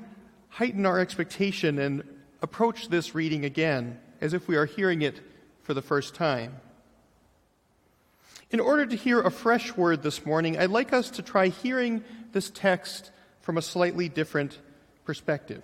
heighten 0.50 0.86
our 0.86 1.00
expectation 1.00 1.80
and 1.80 2.04
approach 2.41 2.89
this 2.89 3.15
reading 3.15 3.43
again 3.46 4.00
as 4.22 4.34
if 4.34 4.48
we 4.48 4.56
are 4.56 4.65
hearing 4.65 5.02
it 5.02 5.19
for 5.63 5.74
the 5.74 5.82
first 5.82 6.13
time. 6.13 6.58
In 8.52 8.60
order 8.60 8.86
to 8.86 8.96
hear 8.96 9.19
a 9.19 9.32
fresh 9.32 9.76
word 9.76 10.04
this 10.04 10.26
morning, 10.26 10.60
I'd 10.60 10.69
like 10.69 10.93
us 10.93 11.10
to 11.12 11.24
try 11.24 11.48
hearing 11.48 12.04
this 12.34 12.52
text 12.52 13.10
from 13.41 13.58
a 13.58 13.63
slightly 13.63 14.10
different 14.10 14.60
perspective. 15.06 15.63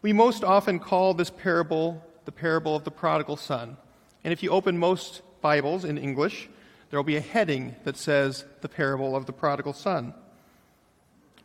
We 0.00 0.14
most 0.14 0.42
often 0.42 0.78
call 0.78 1.12
this 1.12 1.28
parable 1.30 2.02
the 2.24 2.32
parable 2.32 2.76
of 2.76 2.84
the 2.84 2.90
prodigal 2.90 3.36
son. 3.36 3.78
And 4.22 4.34
if 4.34 4.42
you 4.42 4.50
open 4.50 4.76
most 4.76 5.22
Bibles 5.40 5.84
in 5.84 5.98
English, 5.98 6.48
there 6.90 6.98
will 6.98 7.04
be 7.04 7.16
a 7.16 7.20
heading 7.20 7.76
that 7.84 7.96
says 7.96 8.44
the 8.60 8.68
parable 8.68 9.14
of 9.14 9.26
the 9.26 9.32
prodigal 9.32 9.72
son. 9.72 10.14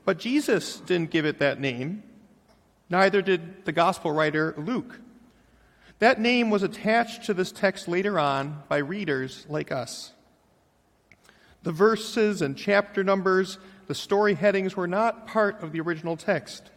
But 0.06 0.20
Jesus 0.20 0.80
didn't 0.80 1.12
give 1.12 1.26
it 1.26 1.40
that 1.40 1.60
name, 1.60 2.04
neither 2.90 3.22
did 3.22 3.66
the 3.66 3.72
gospel 3.72 4.12
writer 4.12 4.54
Luke. 4.58 5.00
That 6.00 6.20
name 6.20 6.50
was 6.50 6.64
attached 6.64 7.24
to 7.26 7.34
this 7.34 7.52
text 7.52 7.88
later 7.88 8.20
on 8.20 8.64
by 8.68 8.78
readers 8.78 9.46
like 9.48 9.72
us. 9.72 10.12
The 11.64 11.72
verses 11.72 12.42
and 12.42 12.58
chapter 12.58 13.04
numbers, 13.04 13.58
the 13.88 13.96
story 13.96 14.34
headings 14.34 14.76
were 14.76 14.88
not 14.88 15.28
part 15.28 15.64
of 15.64 15.72
the 15.72 15.80
original 15.80 16.18
text 16.18 16.70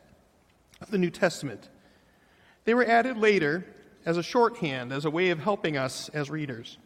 of 0.81 0.91
the 0.91 0.99
New 0.99 1.11
Testament. 1.11 1.69
They 2.65 2.75
were 2.75 2.85
added 2.85 3.17
later 3.17 3.67
as 4.05 4.17
a 4.17 4.23
shorthand, 4.23 4.93
as 4.93 5.05
a 5.05 5.11
way 5.11 5.31
of 5.31 5.41
helping 5.41 5.77
us 5.77 6.09
as 6.11 6.31
readers. 6.31 6.79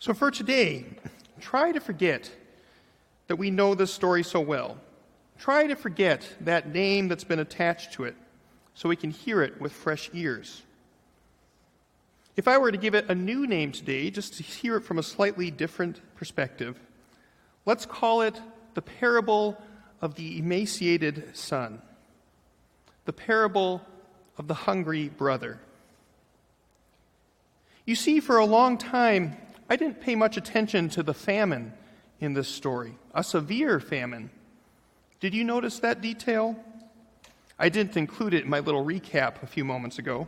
So 0.00 0.14
for 0.14 0.30
today, 0.30 0.86
try 1.40 1.72
to 1.72 1.78
forget 1.78 2.30
that 3.26 3.36
we 3.36 3.50
know 3.50 3.74
this 3.74 3.92
story 3.92 4.24
so 4.24 4.40
well. 4.40 4.78
Try 5.38 5.66
to 5.66 5.76
forget 5.76 6.26
that 6.40 6.72
name 6.72 7.08
that's 7.08 7.22
been 7.22 7.38
attached 7.38 7.92
to 7.92 8.04
it 8.04 8.16
so 8.72 8.88
we 8.88 8.96
can 8.96 9.10
hear 9.10 9.42
it 9.42 9.60
with 9.60 9.72
fresh 9.72 10.08
ears. 10.14 10.62
If 12.34 12.48
I 12.48 12.56
were 12.56 12.72
to 12.72 12.78
give 12.78 12.94
it 12.94 13.10
a 13.10 13.14
new 13.14 13.46
name 13.46 13.72
today, 13.72 14.10
just 14.10 14.38
to 14.38 14.42
hear 14.42 14.76
it 14.76 14.84
from 14.84 14.98
a 14.98 15.02
slightly 15.02 15.50
different 15.50 16.00
perspective, 16.16 16.80
let's 17.66 17.84
call 17.84 18.22
it 18.22 18.40
the 18.72 18.82
parable 18.82 19.60
of 20.00 20.14
the 20.14 20.38
emaciated 20.38 21.36
son, 21.36 21.82
the 23.04 23.12
parable 23.12 23.82
of 24.38 24.48
the 24.48 24.54
hungry 24.54 25.10
brother. 25.10 25.60
You 27.84 27.96
see, 27.96 28.20
for 28.20 28.38
a 28.38 28.46
long 28.46 28.78
time, 28.78 29.36
I 29.70 29.76
didn't 29.76 30.00
pay 30.00 30.16
much 30.16 30.36
attention 30.36 30.88
to 30.90 31.04
the 31.04 31.14
famine 31.14 31.72
in 32.18 32.34
this 32.34 32.48
story, 32.48 32.96
a 33.14 33.22
severe 33.22 33.78
famine. 33.78 34.30
Did 35.20 35.32
you 35.32 35.44
notice 35.44 35.78
that 35.78 36.00
detail? 36.00 36.56
I 37.56 37.68
didn't 37.68 37.96
include 37.96 38.34
it 38.34 38.42
in 38.42 38.50
my 38.50 38.58
little 38.58 38.84
recap 38.84 39.42
a 39.44 39.46
few 39.46 39.64
moments 39.64 40.00
ago. 40.00 40.26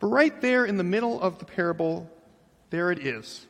But 0.00 0.06
right 0.06 0.40
there 0.40 0.64
in 0.64 0.78
the 0.78 0.84
middle 0.84 1.20
of 1.20 1.38
the 1.38 1.44
parable, 1.44 2.10
there 2.70 2.90
it 2.90 3.00
is. 3.00 3.46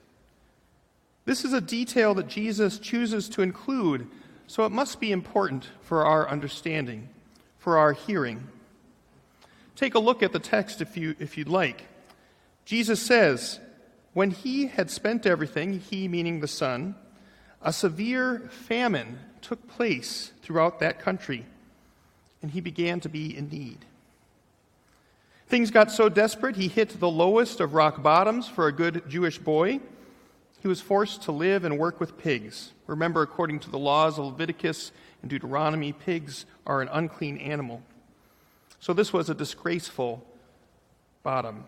This 1.24 1.44
is 1.44 1.52
a 1.52 1.60
detail 1.60 2.14
that 2.14 2.26
Jesus 2.26 2.78
chooses 2.78 3.28
to 3.30 3.42
include, 3.42 4.08
so 4.48 4.64
it 4.66 4.72
must 4.72 4.98
be 4.98 5.12
important 5.12 5.68
for 5.82 6.04
our 6.04 6.28
understanding, 6.28 7.08
for 7.58 7.78
our 7.78 7.92
hearing. 7.92 8.48
Take 9.76 9.94
a 9.94 10.00
look 10.00 10.22
at 10.22 10.32
the 10.32 10.40
text 10.40 10.80
if, 10.80 10.96
you, 10.96 11.14
if 11.20 11.38
you'd 11.38 11.48
like. 11.48 11.84
Jesus 12.64 13.00
says, 13.00 13.60
When 14.14 14.30
he 14.30 14.68
had 14.68 14.90
spent 14.90 15.26
everything, 15.26 15.80
he 15.80 16.08
meaning 16.08 16.40
the 16.40 16.48
Son, 16.48 16.94
a 17.60 17.72
severe 17.72 18.48
famine 18.50 19.18
took 19.42 19.68
place 19.68 20.32
throughout 20.42 20.80
that 20.80 21.00
country 21.00 21.44
and 22.40 22.50
he 22.50 22.60
began 22.60 23.00
to 23.00 23.08
be 23.08 23.36
in 23.36 23.48
need. 23.48 23.84
Things 25.48 25.70
got 25.70 25.90
so 25.90 26.08
desperate, 26.08 26.56
he 26.56 26.68
hit 26.68 27.00
the 27.00 27.10
lowest 27.10 27.58
of 27.60 27.74
rock 27.74 28.02
bottoms 28.02 28.46
for 28.46 28.66
a 28.66 28.72
good 28.72 29.02
Jewish 29.08 29.38
boy. 29.38 29.80
he 30.60 30.68
was 30.68 30.80
forced 30.80 31.22
to 31.22 31.32
live 31.32 31.64
and 31.64 31.78
work 31.78 32.00
with 32.00 32.16
pigs. 32.16 32.72
Remember, 32.86 33.22
according 33.22 33.60
to 33.60 33.70
the 33.70 33.78
laws 33.78 34.18
of 34.18 34.26
Leviticus 34.26 34.92
and 35.22 35.30
Deuteronomy, 35.30 35.92
pigs 35.92 36.46
are 36.66 36.80
an 36.80 36.88
unclean 36.92 37.38
animal. 37.38 37.82
So 38.78 38.92
this 38.92 39.12
was 39.12 39.28
a 39.28 39.34
disgraceful 39.34 40.24
bottom. 41.22 41.64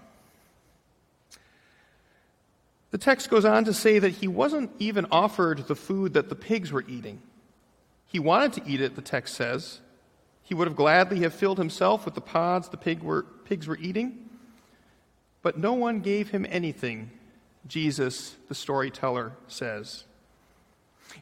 The 2.96 3.04
text 3.04 3.28
goes 3.28 3.44
on 3.44 3.66
to 3.66 3.74
say 3.74 3.98
that 3.98 4.08
he 4.08 4.26
wasn't 4.26 4.70
even 4.78 5.06
offered 5.10 5.68
the 5.68 5.76
food 5.76 6.14
that 6.14 6.30
the 6.30 6.34
pigs 6.34 6.72
were 6.72 6.82
eating. 6.88 7.20
He 8.06 8.18
wanted 8.18 8.54
to 8.54 8.62
eat 8.66 8.80
it, 8.80 8.96
the 8.96 9.02
text 9.02 9.34
says. 9.34 9.80
He 10.42 10.54
would 10.54 10.66
have 10.66 10.78
gladly 10.78 11.18
have 11.18 11.34
filled 11.34 11.58
himself 11.58 12.06
with 12.06 12.14
the 12.14 12.22
pods 12.22 12.70
the 12.70 12.78
pig 12.78 13.02
were, 13.02 13.24
pigs 13.44 13.68
were 13.68 13.76
eating. 13.76 14.30
But 15.42 15.58
no 15.58 15.74
one 15.74 16.00
gave 16.00 16.30
him 16.30 16.46
anything, 16.48 17.10
Jesus, 17.66 18.34
the 18.48 18.54
storyteller, 18.54 19.32
says. 19.46 20.04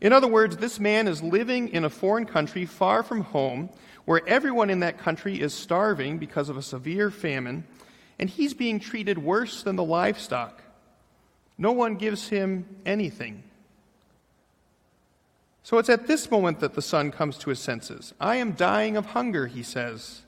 In 0.01 0.13
other 0.13 0.29
words, 0.29 0.59
this 0.59 0.79
man 0.79 1.09
is 1.09 1.25
living 1.25 1.71
in 1.71 1.85
a 1.85 1.91
foreign 1.91 2.27
country 2.27 2.67
far 2.67 3.03
from 3.03 3.23
home, 3.23 3.69
where 4.05 4.23
everyone 4.29 4.71
in 4.71 4.79
that 4.79 4.99
country 4.99 5.41
is 5.41 5.53
starving 5.53 6.19
because 6.19 6.49
of 6.49 6.57
a 6.57 6.63
severe 6.63 7.11
famine, 7.11 7.65
and 8.21 8.31
he's 8.31 8.55
being 8.55 8.79
treated 8.79 9.19
worse 9.19 9.65
than 9.65 9.75
the 9.75 9.83
livestock. 9.83 10.61
No 11.57 11.73
one 11.73 11.97
gives 11.97 12.29
him 12.29 12.67
anything. 12.85 13.43
So 15.63 15.79
it's 15.79 15.89
at 15.89 16.07
this 16.07 16.31
moment 16.31 16.61
that 16.61 16.75
the 16.75 16.83
son 16.83 17.11
comes 17.11 17.39
to 17.39 17.51
his 17.51 17.59
senses. 17.59 18.13
I 18.21 18.37
am 18.37 18.53
dying 18.53 18.97
of 18.97 19.07
hunger, 19.07 19.47
he 19.47 19.63
says 19.63 20.23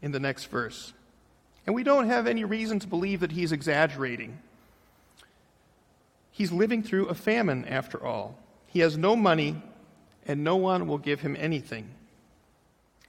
in 0.00 0.12
the 0.12 0.20
next 0.20 0.46
verse. 0.46 0.92
And 1.66 1.74
we 1.74 1.84
don't 1.84 2.06
have 2.06 2.26
any 2.26 2.44
reason 2.44 2.78
to 2.80 2.86
believe 2.86 3.20
that 3.20 3.32
he's 3.32 3.52
exaggerating. 3.52 4.38
He's 6.30 6.50
living 6.50 6.82
through 6.82 7.06
a 7.06 7.14
famine, 7.14 7.66
after 7.66 8.04
all. 8.04 8.36
He 8.66 8.80
has 8.80 8.96
no 8.96 9.14
money, 9.14 9.62
and 10.26 10.42
no 10.42 10.56
one 10.56 10.86
will 10.86 10.98
give 10.98 11.20
him 11.20 11.36
anything. 11.38 11.88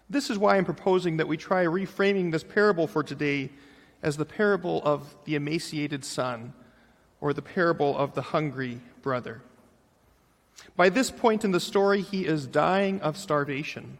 This 0.09 0.29
is 0.29 0.37
why 0.37 0.57
I'm 0.57 0.65
proposing 0.65 1.17
that 1.17 1.27
we 1.27 1.37
try 1.37 1.63
reframing 1.63 2.31
this 2.31 2.43
parable 2.43 2.87
for 2.87 3.03
today 3.03 3.49
as 4.03 4.17
the 4.17 4.25
parable 4.25 4.81
of 4.83 5.15
the 5.23 5.35
emaciated 5.35 6.03
son 6.03 6.53
or 7.23 7.31
the 7.31 7.41
parable 7.41 7.97
of 7.97 8.13
the 8.15 8.21
hungry 8.21 8.81
brother. 9.01 9.41
By 10.75 10.89
this 10.89 11.09
point 11.09 11.45
in 11.45 11.51
the 11.51 11.59
story, 11.61 12.01
he 12.01 12.25
is 12.25 12.45
dying 12.45 12.99
of 12.99 13.15
starvation. 13.15 13.97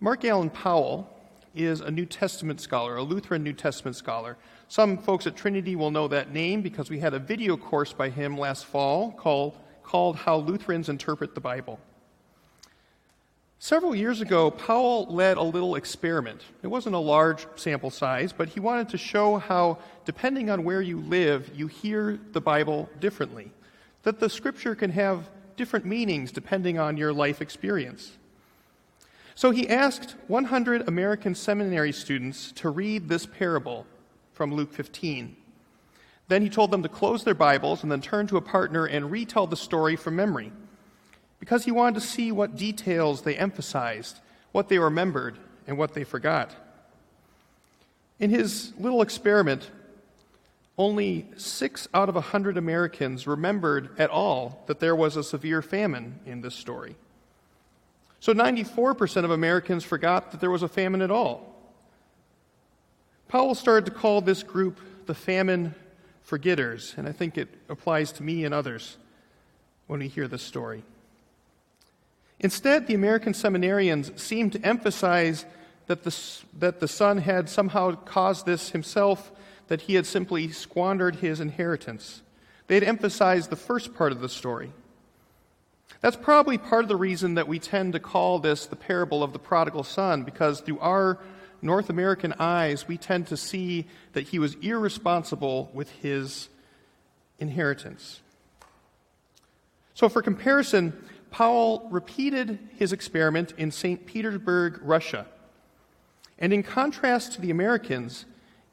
Mark 0.00 0.24
Allan 0.24 0.48
Powell 0.48 1.06
is 1.54 1.82
a 1.82 1.90
New 1.90 2.06
Testament 2.06 2.62
scholar, 2.62 2.96
a 2.96 3.02
Lutheran 3.02 3.42
New 3.42 3.52
Testament 3.52 3.94
scholar. 3.94 4.38
Some 4.68 4.96
folks 4.96 5.26
at 5.26 5.36
Trinity 5.36 5.76
will 5.76 5.90
know 5.90 6.08
that 6.08 6.32
name 6.32 6.62
because 6.62 6.88
we 6.88 7.00
had 7.00 7.12
a 7.12 7.18
video 7.18 7.58
course 7.58 7.92
by 7.92 8.08
him 8.08 8.38
last 8.38 8.64
fall 8.64 9.12
called, 9.12 9.58
called 9.82 10.16
How 10.16 10.36
Lutherans 10.36 10.88
Interpret 10.88 11.34
the 11.34 11.42
Bible. 11.42 11.78
Several 13.64 13.94
years 13.94 14.20
ago, 14.20 14.50
Powell 14.50 15.06
led 15.08 15.36
a 15.36 15.42
little 15.42 15.76
experiment. 15.76 16.40
It 16.64 16.66
wasn't 16.66 16.96
a 16.96 16.98
large 16.98 17.46
sample 17.54 17.90
size, 17.90 18.32
but 18.32 18.48
he 18.48 18.58
wanted 18.58 18.88
to 18.88 18.98
show 18.98 19.36
how, 19.36 19.78
depending 20.04 20.50
on 20.50 20.64
where 20.64 20.82
you 20.82 20.98
live, 20.98 21.48
you 21.54 21.68
hear 21.68 22.18
the 22.32 22.40
Bible 22.40 22.90
differently. 22.98 23.52
That 24.02 24.18
the 24.18 24.28
scripture 24.28 24.74
can 24.74 24.90
have 24.90 25.30
different 25.56 25.86
meanings 25.86 26.32
depending 26.32 26.80
on 26.80 26.96
your 26.96 27.12
life 27.12 27.40
experience. 27.40 28.18
So 29.36 29.52
he 29.52 29.68
asked 29.68 30.16
100 30.26 30.88
American 30.88 31.36
seminary 31.36 31.92
students 31.92 32.50
to 32.56 32.68
read 32.68 33.08
this 33.08 33.26
parable 33.26 33.86
from 34.32 34.52
Luke 34.52 34.72
15. 34.72 35.36
Then 36.26 36.42
he 36.42 36.50
told 36.50 36.72
them 36.72 36.82
to 36.82 36.88
close 36.88 37.22
their 37.22 37.32
Bibles 37.32 37.84
and 37.84 37.92
then 37.92 38.00
turn 38.00 38.26
to 38.26 38.36
a 38.36 38.42
partner 38.42 38.86
and 38.86 39.08
retell 39.08 39.46
the 39.46 39.56
story 39.56 39.94
from 39.94 40.16
memory 40.16 40.50
because 41.42 41.64
he 41.64 41.72
wanted 41.72 41.96
to 41.96 42.06
see 42.06 42.30
what 42.30 42.54
details 42.54 43.22
they 43.22 43.34
emphasized, 43.34 44.20
what 44.52 44.68
they 44.68 44.78
remembered, 44.78 45.36
and 45.66 45.76
what 45.76 45.92
they 45.92 46.04
forgot. 46.04 46.54
In 48.20 48.30
his 48.30 48.72
little 48.78 49.02
experiment, 49.02 49.68
only 50.78 51.26
six 51.36 51.88
out 51.92 52.08
of 52.08 52.14
a 52.14 52.20
hundred 52.20 52.56
Americans 52.56 53.26
remembered 53.26 53.90
at 53.98 54.08
all 54.08 54.62
that 54.68 54.78
there 54.78 54.94
was 54.94 55.16
a 55.16 55.24
severe 55.24 55.62
famine 55.62 56.20
in 56.26 56.42
this 56.42 56.54
story. 56.54 56.94
So 58.20 58.32
94% 58.32 59.24
of 59.24 59.32
Americans 59.32 59.82
forgot 59.82 60.30
that 60.30 60.40
there 60.40 60.48
was 60.48 60.62
a 60.62 60.68
famine 60.68 61.02
at 61.02 61.10
all. 61.10 61.56
Powell 63.26 63.56
started 63.56 63.86
to 63.86 63.90
call 63.90 64.20
this 64.20 64.44
group 64.44 64.78
the 65.06 65.14
famine 65.14 65.74
forgetters, 66.22 66.94
and 66.96 67.08
I 67.08 67.10
think 67.10 67.36
it 67.36 67.48
applies 67.68 68.12
to 68.12 68.22
me 68.22 68.44
and 68.44 68.54
others 68.54 68.96
when 69.88 69.98
we 69.98 70.06
hear 70.06 70.28
this 70.28 70.44
story. 70.44 70.84
Instead, 72.42 72.86
the 72.86 72.94
American 72.94 73.32
seminarians 73.32 74.18
seem 74.18 74.50
to 74.50 74.60
emphasize 74.66 75.46
that 75.86 76.02
the, 76.02 76.16
that 76.58 76.80
the 76.80 76.88
son 76.88 77.18
had 77.18 77.48
somehow 77.48 77.94
caused 77.94 78.46
this 78.46 78.70
himself, 78.70 79.30
that 79.68 79.82
he 79.82 79.94
had 79.94 80.06
simply 80.06 80.50
squandered 80.50 81.16
his 81.16 81.40
inheritance. 81.40 82.22
They 82.66 82.74
had 82.74 82.84
emphasized 82.84 83.50
the 83.50 83.56
first 83.56 83.94
part 83.94 84.12
of 84.12 84.20
the 84.20 84.28
story. 84.28 84.72
That's 86.00 86.16
probably 86.16 86.58
part 86.58 86.82
of 86.82 86.88
the 86.88 86.96
reason 86.96 87.34
that 87.34 87.46
we 87.46 87.60
tend 87.60 87.92
to 87.92 88.00
call 88.00 88.40
this 88.40 88.66
the 88.66 88.76
parable 88.76 89.22
of 89.22 89.32
the 89.32 89.38
prodigal 89.38 89.84
son, 89.84 90.24
because 90.24 90.60
through 90.60 90.80
our 90.80 91.20
North 91.60 91.90
American 91.90 92.34
eyes, 92.40 92.88
we 92.88 92.96
tend 92.96 93.28
to 93.28 93.36
see 93.36 93.86
that 94.14 94.28
he 94.28 94.40
was 94.40 94.56
irresponsible 94.56 95.70
with 95.72 95.90
his 95.90 96.48
inheritance. 97.38 98.20
So, 99.94 100.08
for 100.08 100.22
comparison, 100.22 100.92
Powell 101.32 101.88
repeated 101.90 102.58
his 102.76 102.92
experiment 102.92 103.54
in 103.56 103.70
St. 103.70 104.06
Petersburg, 104.06 104.78
Russia. 104.82 105.26
And 106.38 106.52
in 106.52 106.62
contrast 106.62 107.32
to 107.32 107.40
the 107.40 107.50
Americans, 107.50 108.26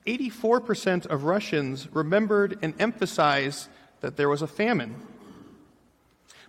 84% 0.05 1.05
of 1.05 1.23
Russians 1.23 1.87
remembered 1.93 2.59
and 2.61 2.73
emphasized 2.79 3.69
that 4.01 4.17
there 4.17 4.29
was 4.29 4.41
a 4.41 4.47
famine. 4.47 4.95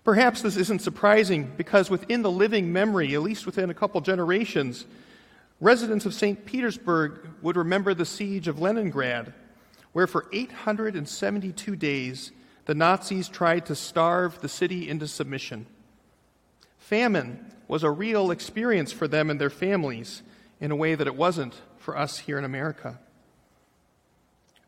Perhaps 0.03 0.43
this 0.43 0.57
isn't 0.57 0.81
surprising 0.81 1.53
because 1.57 1.91
within 1.91 2.23
the 2.23 2.31
living 2.31 2.73
memory, 2.73 3.15
at 3.15 3.23
least 3.23 3.47
within 3.47 3.71
a 3.71 3.75
couple 3.75 4.01
generations, 4.01 4.87
residents 5.61 6.07
of 6.07 6.15
St. 6.15 6.45
Petersburg 6.45 7.29
would 7.43 7.57
remember 7.57 7.95
the 7.95 8.07
siege 8.07 8.49
of 8.49 8.61
Leningrad, 8.61 9.33
where 9.93 10.07
for 10.07 10.27
872 10.33 11.77
days 11.77 12.33
the 12.65 12.75
Nazis 12.75 13.29
tried 13.29 13.67
to 13.67 13.75
starve 13.75 14.41
the 14.41 14.49
city 14.49 14.89
into 14.89 15.07
submission. 15.07 15.67
Famine 16.91 17.39
was 17.69 17.85
a 17.85 17.91
real 17.93 18.33
experience 18.33 18.91
for 18.91 19.07
them 19.07 19.31
and 19.31 19.41
their 19.41 19.49
families 19.49 20.25
in 20.61 20.73
a 20.73 20.77
way 20.77 20.97
that 20.97 21.07
it 21.07 21.15
wasn't 21.15 21.55
for 21.79 21.97
us 21.97 22.19
here 22.19 22.37
in 22.37 22.45
America. 22.45 22.99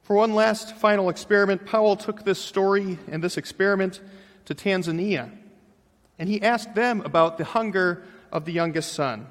For 0.05 0.15
one 0.15 0.33
last 0.33 0.77
final 0.77 1.09
experiment, 1.09 1.67
Powell 1.67 1.97
took 1.97 2.23
this 2.23 2.39
story 2.39 2.97
and 3.11 3.25
this 3.25 3.37
experiment 3.37 4.01
to 4.45 4.55
Tanzania, 4.55 5.33
and 6.17 6.29
he 6.29 6.41
asked 6.41 6.77
them 6.77 7.01
about 7.01 7.39
the 7.39 7.45
hunger 7.45 8.05
of 8.31 8.45
the 8.45 8.53
youngest 8.53 8.93
son. 8.93 9.27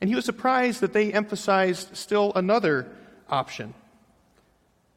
And 0.00 0.10
he 0.10 0.16
was 0.16 0.24
surprised 0.24 0.80
that 0.80 0.94
they 0.94 1.12
emphasized 1.12 1.96
still 1.96 2.32
another 2.34 2.90
option. 3.30 3.72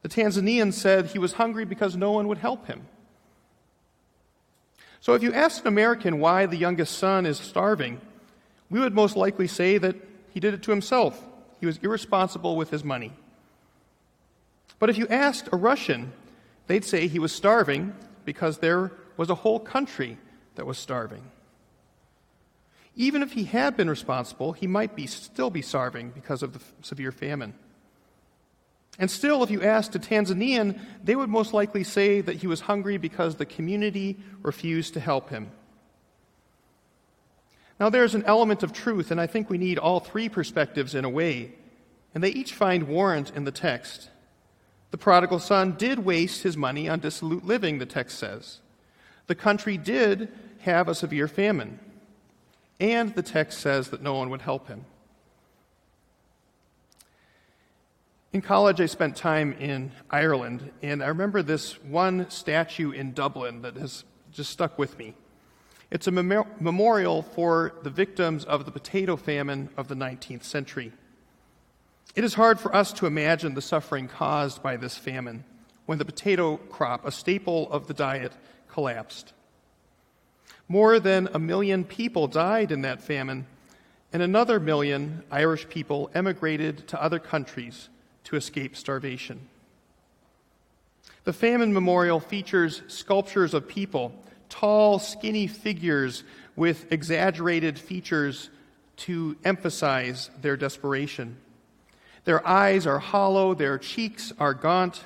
The 0.02 0.10
Tanzanian 0.10 0.74
said 0.74 1.06
he 1.06 1.20
was 1.20 1.34
hungry 1.34 1.66
because 1.66 1.96
no 1.96 2.14
one 2.14 2.28
would 2.28 2.40
help 2.40 2.66
him. 2.66 2.88
So 5.08 5.14
if 5.14 5.24
you 5.24 5.32
ask 5.32 5.62
an 5.62 5.70
American 5.70 6.20
why 6.20 6.48
the 6.48 6.58
youngest 6.58 6.98
son 6.98 7.26
is 7.26 7.38
starving, 7.38 8.02
we 8.70 8.82
would 8.82 8.94
most 8.94 9.16
likely 9.16 9.48
say 9.48 9.78
that 9.78 9.96
he 10.34 10.42
did 10.42 10.54
it 10.54 10.64
to 10.64 10.72
himself. 10.72 11.24
He 11.62 11.66
was 11.66 11.78
irresponsible 11.78 12.58
with 12.58 12.72
his 12.72 12.84
money. 12.84 13.14
But 14.80 14.90
if 14.90 14.98
you 14.98 15.08
asked 15.08 15.48
a 15.54 15.56
Russian, 15.56 16.12
they'd 16.68 16.84
say 16.84 17.08
he 17.08 17.20
was 17.20 17.32
starving 17.32 17.96
because 18.26 18.58
there 18.58 18.92
was 19.16 19.30
a 19.30 19.36
whole 19.36 19.62
country 19.62 20.18
that 20.56 20.66
was 20.66 20.78
starving. 20.78 21.24
Even 22.98 23.24
if 23.24 23.32
he 23.32 23.46
had 23.46 23.78
been 23.78 23.90
responsible, 23.90 24.52
he 24.52 24.68
might 24.68 24.94
be, 24.94 25.08
still 25.08 25.50
be 25.50 25.62
starving 25.62 26.10
because 26.10 26.44
of 26.44 26.52
the 26.52 26.60
severe 26.82 27.14
famine. 27.14 27.54
And 29.00 29.12
still, 29.12 29.44
if 29.44 29.52
you 29.52 29.62
asked 29.62 29.96
a 29.96 30.00
Tanzanian, 30.00 30.80
they 31.04 31.16
would 31.16 31.30
most 31.30 31.54
likely 31.54 31.84
say 31.84 32.22
that 32.22 32.38
he 32.38 32.48
was 32.48 32.62
hungry 32.62 32.98
because 32.98 33.36
the 33.36 33.46
community 33.46 34.18
refused 34.42 34.96
to 34.96 35.00
help 35.00 35.30
him. 35.30 35.52
Now, 37.80 37.90
there's 37.90 38.16
an 38.16 38.24
element 38.26 38.64
of 38.64 38.74
truth, 38.74 39.12
and 39.12 39.22
I 39.22 39.28
think 39.28 39.50
we 39.50 39.60
need 39.60 39.78
all 39.78 40.00
three 40.00 40.30
perspectives 40.30 40.96
in 40.96 41.06
a 41.06 41.10
way, 41.10 41.54
and 42.16 42.24
they 42.24 42.30
each 42.30 42.54
find 42.54 42.88
warrant 42.88 43.32
in 43.36 43.44
the 43.44 43.52
text. 43.52 44.10
The 44.90 44.98
prodigal 44.98 45.40
son 45.40 45.76
did 45.78 46.00
waste 46.00 46.42
his 46.42 46.58
money 46.58 46.90
on 46.90 47.00
dissolute 47.00 47.46
living, 47.46 47.78
the 47.78 47.86
text 47.86 48.18
says. 48.18 48.62
The 49.28 49.36
country 49.36 49.78
did 49.78 50.30
have 50.62 50.88
a 50.88 50.96
severe 50.96 51.28
famine, 51.28 51.80
and 52.80 53.14
the 53.14 53.22
text 53.22 53.60
says 53.60 53.90
that 53.90 54.02
no 54.02 54.16
one 54.16 54.32
would 54.32 54.42
help 54.42 54.68
him. 54.68 54.86
In 58.34 58.42
college, 58.42 58.82
I 58.82 58.88
spent 58.88 59.16
time 59.16 59.54
in 59.54 59.94
Ireland, 60.10 60.72
and 60.82 61.02
I 61.02 61.08
remember 61.08 61.42
this 61.42 61.82
one 61.82 62.30
statue 62.30 62.92
in 62.92 63.14
Dublin 63.14 63.62
that 63.62 63.78
has 63.78 64.04
just 64.34 64.52
stuck 64.52 64.78
with 64.78 64.98
me. 64.98 65.14
It's 65.90 66.08
a 66.08 66.12
mem- 66.12 66.44
memorial 66.60 67.22
for 67.22 67.74
the 67.84 67.90
victims 67.90 68.44
of 68.44 68.66
the 68.66 68.72
potato 68.72 69.16
famine 69.16 69.70
of 69.78 69.88
the 69.88 69.96
19th 69.96 70.44
century. 70.44 70.92
It 72.16 72.26
is 72.26 72.34
hard 72.34 72.60
for 72.60 72.76
us 72.76 72.92
to 72.94 73.06
imagine 73.06 73.54
the 73.54 73.62
suffering 73.62 74.10
caused 74.10 74.62
by 74.62 74.76
this 74.76 74.98
famine 74.98 75.46
when 75.86 75.98
the 75.98 76.04
potato 76.04 76.58
crop, 76.58 77.06
a 77.06 77.12
staple 77.14 77.72
of 77.72 77.88
the 77.88 77.94
diet, 77.94 78.34
collapsed. 78.68 79.32
More 80.68 81.00
than 81.00 81.30
a 81.34 81.40
million 81.40 81.86
people 81.86 82.28
died 82.28 82.74
in 82.74 82.82
that 82.82 83.02
famine, 83.02 83.46
and 84.12 84.22
another 84.22 84.60
million 84.60 85.24
Irish 85.32 85.70
people 85.70 86.12
emigrated 86.14 86.90
to 86.90 87.02
other 87.02 87.20
countries 87.20 87.88
to 88.28 88.36
escape 88.36 88.76
starvation. 88.76 89.40
The 91.24 91.32
famine 91.32 91.74
memorial 91.74 92.20
features 92.20 92.82
sculptures 92.88 93.54
of 93.54 93.70
people, 93.70 94.14
tall, 94.50 95.00
skinny 95.00 95.48
figures 95.48 96.26
with 96.58 96.92
exaggerated 96.92 97.80
features 97.80 98.50
to 98.98 99.38
emphasize 99.46 100.30
their 100.42 100.58
desperation. 100.58 101.38
Their 102.26 102.46
eyes 102.46 102.86
are 102.86 103.00
hollow, 103.00 103.54
their 103.54 103.78
cheeks 103.78 104.34
are 104.38 104.54
gaunt, 104.54 105.06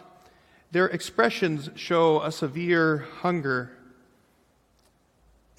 their 0.71 0.87
expressions 0.87 1.69
show 1.75 2.23
a 2.23 2.31
severe 2.31 3.05
hunger. 3.19 3.69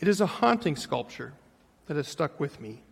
It 0.01 0.09
is 0.09 0.21
a 0.21 0.27
haunting 0.27 0.75
sculpture 0.75 1.33
that 1.87 1.97
has 1.97 2.09
stuck 2.09 2.41
with 2.41 2.61
me. 2.61 2.83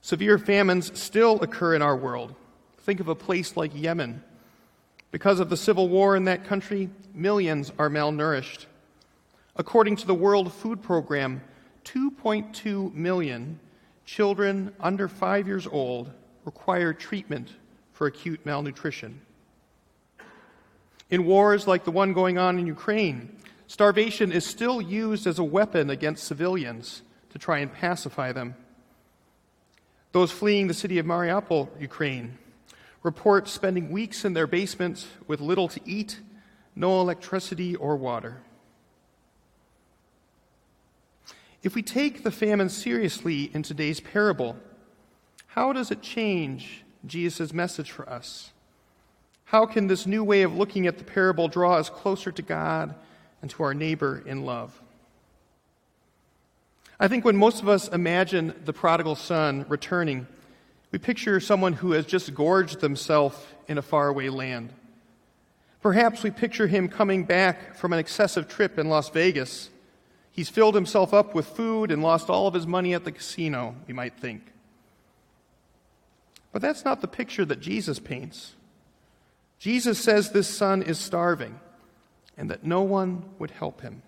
Severe 0.00 0.38
famines 0.38 0.98
still 0.98 1.38
occur 1.42 1.74
in 1.74 1.82
our 1.82 1.96
world. 1.96 2.34
Think 2.82 3.00
of 3.00 3.08
a 3.08 3.14
place 3.14 3.56
like 3.56 3.70
Yemen. 3.74 4.22
Because 5.12 5.40
of 5.40 5.50
the 5.50 5.56
civil 5.56 5.88
war 5.88 6.16
in 6.16 6.24
that 6.24 6.44
country, 6.44 6.90
millions 7.14 7.70
are 7.78 7.88
malnourished. 7.88 8.66
According 9.54 9.96
to 9.96 10.06
the 10.06 10.14
World 10.14 10.52
Food 10.52 10.82
Program, 10.82 11.42
2.2 11.84 12.92
million 12.94 13.60
children 14.04 14.74
under 14.80 15.06
five 15.06 15.46
years 15.46 15.66
old 15.66 16.10
require 16.44 16.92
treatment 16.92 17.50
for 17.92 18.06
acute 18.06 18.44
malnutrition. 18.44 19.20
In 21.08 21.26
wars 21.26 21.66
like 21.66 21.84
the 21.84 21.90
one 21.90 22.14
going 22.14 22.38
on 22.38 22.58
in 22.58 22.66
Ukraine, 22.66 23.36
starvation 23.66 24.32
is 24.32 24.44
still 24.46 24.80
used 24.80 25.26
as 25.26 25.38
a 25.38 25.44
weapon 25.44 25.90
against 25.90 26.24
civilians 26.24 27.02
to 27.30 27.38
try 27.38 27.58
and 27.58 27.72
pacify 27.72 28.32
them. 28.32 28.56
Those 30.12 30.32
fleeing 30.32 30.66
the 30.66 30.74
city 30.74 30.98
of 30.98 31.06
Mariupol, 31.06 31.68
Ukraine, 31.80 32.38
report 33.02 33.48
spending 33.48 33.90
weeks 33.90 34.24
in 34.24 34.32
their 34.32 34.46
basements 34.46 35.06
with 35.26 35.40
little 35.40 35.68
to 35.68 35.80
eat, 35.84 36.20
no 36.74 37.00
electricity 37.00 37.74
or 37.76 37.96
water. 37.96 38.42
If 41.62 41.74
we 41.74 41.82
take 41.82 42.22
the 42.22 42.30
famine 42.30 42.68
seriously 42.68 43.50
in 43.54 43.62
today's 43.62 44.00
parable, 44.00 44.56
how 45.48 45.72
does 45.72 45.90
it 45.90 46.02
change 46.02 46.84
Jesus' 47.06 47.52
message 47.52 47.90
for 47.90 48.08
us? 48.08 48.52
How 49.44 49.66
can 49.66 49.86
this 49.86 50.06
new 50.06 50.24
way 50.24 50.42
of 50.42 50.56
looking 50.56 50.86
at 50.86 50.98
the 50.98 51.04
parable 51.04 51.46
draw 51.46 51.76
us 51.76 51.90
closer 51.90 52.32
to 52.32 52.42
God 52.42 52.94
and 53.42 53.50
to 53.50 53.62
our 53.62 53.74
neighbor 53.74 54.22
in 54.24 54.44
love? 54.44 54.80
I 56.98 57.08
think 57.08 57.24
when 57.24 57.36
most 57.36 57.60
of 57.60 57.68
us 57.68 57.88
imagine 57.88 58.54
the 58.64 58.72
prodigal 58.72 59.16
son 59.16 59.66
returning, 59.68 60.26
we 60.92 60.98
picture 60.98 61.40
someone 61.40 61.72
who 61.72 61.92
has 61.92 62.04
just 62.04 62.34
gorged 62.34 62.80
themselves 62.80 63.36
in 63.66 63.78
a 63.78 63.82
faraway 63.82 64.28
land. 64.28 64.72
Perhaps 65.80 66.22
we 66.22 66.30
picture 66.30 66.66
him 66.68 66.88
coming 66.88 67.24
back 67.24 67.74
from 67.74 67.92
an 67.92 67.98
excessive 67.98 68.46
trip 68.46 68.78
in 68.78 68.88
Las 68.88 69.08
Vegas. 69.08 69.70
He's 70.30 70.50
filled 70.50 70.74
himself 70.74 71.12
up 71.12 71.34
with 71.34 71.46
food 71.46 71.90
and 71.90 72.02
lost 72.02 72.30
all 72.30 72.46
of 72.46 72.54
his 72.54 72.66
money 72.66 72.94
at 72.94 73.04
the 73.04 73.10
casino, 73.10 73.74
we 73.88 73.94
might 73.94 74.18
think. 74.18 74.52
But 76.52 76.60
that's 76.60 76.84
not 76.84 77.00
the 77.00 77.08
picture 77.08 77.46
that 77.46 77.60
Jesus 77.60 77.98
paints. 77.98 78.54
Jesus 79.58 79.98
says 79.98 80.30
this 80.30 80.48
son 80.48 80.82
is 80.82 80.98
starving 80.98 81.58
and 82.36 82.50
that 82.50 82.64
no 82.64 82.82
one 82.82 83.24
would 83.38 83.50
help 83.50 83.80
him. 83.80 84.02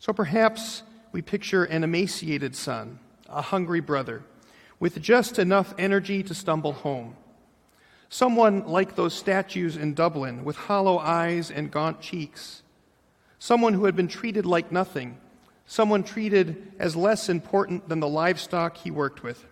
So 0.00 0.12
perhaps 0.12 0.82
we 1.12 1.22
picture 1.22 1.64
an 1.64 1.84
emaciated 1.84 2.56
son, 2.56 2.98
a 3.28 3.40
hungry 3.40 3.80
brother, 3.80 4.24
with 4.78 5.00
just 5.00 5.38
enough 5.38 5.74
energy 5.78 6.22
to 6.22 6.34
stumble 6.34 6.72
home. 6.72 7.16
Someone 8.08 8.66
like 8.66 8.96
those 8.96 9.14
statues 9.14 9.76
in 9.76 9.94
Dublin, 9.94 10.44
with 10.44 10.56
hollow 10.56 10.98
eyes 10.98 11.50
and 11.50 11.70
gaunt 11.70 12.00
cheeks. 12.00 12.62
Someone 13.38 13.74
who 13.74 13.86
had 13.86 13.96
been 13.96 14.08
treated 14.08 14.46
like 14.46 14.70
nothing. 14.70 15.18
Someone 15.66 16.04
treated 16.04 16.72
as 16.78 16.94
less 16.94 17.28
important 17.28 17.88
than 17.88 18.00
the 18.00 18.08
livestock 18.08 18.76
he 18.76 18.90
worked 18.90 19.22
with. 19.22 19.44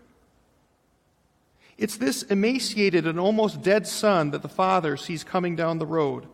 It's 1.78 1.96
this 1.96 2.22
emaciated 2.22 3.06
and 3.06 3.18
almost 3.18 3.62
dead 3.62 3.86
son 3.86 4.30
that 4.30 4.42
the 4.42 4.48
father 4.48 4.96
sees 4.96 5.24
coming 5.24 5.56
down 5.56 5.78
the 5.78 5.86
road. 5.86 6.26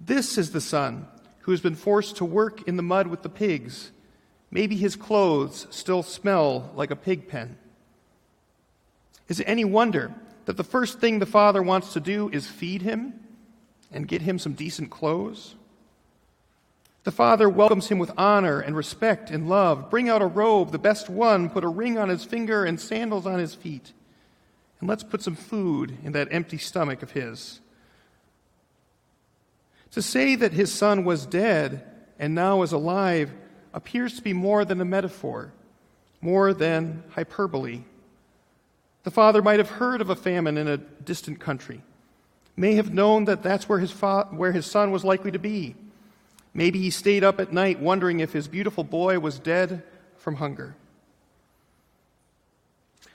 This 0.00 0.36
is 0.36 0.50
the 0.50 0.60
son 0.60 1.06
who 1.40 1.52
has 1.52 1.60
been 1.60 1.74
forced 1.74 2.16
to 2.16 2.24
work 2.24 2.66
in 2.66 2.76
the 2.76 2.82
mud 2.82 3.06
with 3.06 3.22
the 3.22 3.28
pigs. 3.28 3.92
Maybe 4.50 4.76
his 4.76 4.96
clothes 4.96 5.66
still 5.70 6.02
smell 6.02 6.72
like 6.74 6.90
a 6.90 6.96
pig 6.96 7.28
pen. 7.28 7.58
Is 9.28 9.40
it 9.40 9.48
any 9.48 9.64
wonder 9.64 10.14
that 10.44 10.56
the 10.56 10.64
first 10.64 11.00
thing 11.00 11.18
the 11.18 11.26
father 11.26 11.62
wants 11.62 11.92
to 11.94 12.00
do 12.00 12.28
is 12.30 12.46
feed 12.46 12.82
him 12.82 13.14
and 13.92 14.08
get 14.08 14.22
him 14.22 14.38
some 14.38 14.52
decent 14.52 14.90
clothes? 14.90 15.54
The 17.04 17.12
father 17.12 17.48
welcomes 17.48 17.88
him 17.88 17.98
with 17.98 18.10
honor 18.16 18.60
and 18.60 18.74
respect 18.74 19.30
and 19.30 19.48
love. 19.48 19.90
Bring 19.90 20.08
out 20.08 20.22
a 20.22 20.26
robe, 20.26 20.72
the 20.72 20.78
best 20.78 21.10
one, 21.10 21.50
put 21.50 21.64
a 21.64 21.68
ring 21.68 21.98
on 21.98 22.08
his 22.08 22.24
finger 22.24 22.64
and 22.64 22.80
sandals 22.80 23.26
on 23.26 23.38
his 23.38 23.54
feet. 23.54 23.92
And 24.80 24.88
let's 24.88 25.02
put 25.02 25.22
some 25.22 25.36
food 25.36 25.98
in 26.02 26.12
that 26.12 26.28
empty 26.30 26.58
stomach 26.58 27.02
of 27.02 27.12
his. 27.12 27.60
To 29.92 30.02
say 30.02 30.34
that 30.34 30.52
his 30.52 30.72
son 30.72 31.04
was 31.04 31.26
dead 31.26 31.84
and 32.18 32.34
now 32.34 32.62
is 32.62 32.72
alive 32.72 33.32
appears 33.74 34.16
to 34.16 34.22
be 34.22 34.32
more 34.32 34.64
than 34.64 34.80
a 34.80 34.84
metaphor, 34.84 35.52
more 36.20 36.54
than 36.54 37.02
hyperbole. 37.10 37.82
The 39.04 39.10
father 39.10 39.42
might 39.42 39.58
have 39.58 39.70
heard 39.70 40.00
of 40.00 40.10
a 40.10 40.16
famine 40.16 40.58
in 40.58 40.66
a 40.66 40.78
distant 40.78 41.38
country, 41.38 41.82
may 42.56 42.74
have 42.74 42.92
known 42.92 43.26
that 43.26 43.42
that's 43.42 43.68
where 43.68 43.78
his, 43.78 43.92
fa- 43.92 44.28
where 44.30 44.52
his 44.52 44.66
son 44.66 44.90
was 44.90 45.04
likely 45.04 45.30
to 45.30 45.38
be. 45.38 45.76
Maybe 46.54 46.80
he 46.80 46.90
stayed 46.90 47.22
up 47.22 47.38
at 47.38 47.52
night 47.52 47.80
wondering 47.80 48.20
if 48.20 48.32
his 48.32 48.48
beautiful 48.48 48.84
boy 48.84 49.18
was 49.18 49.38
dead 49.38 49.82
from 50.16 50.36
hunger. 50.36 50.74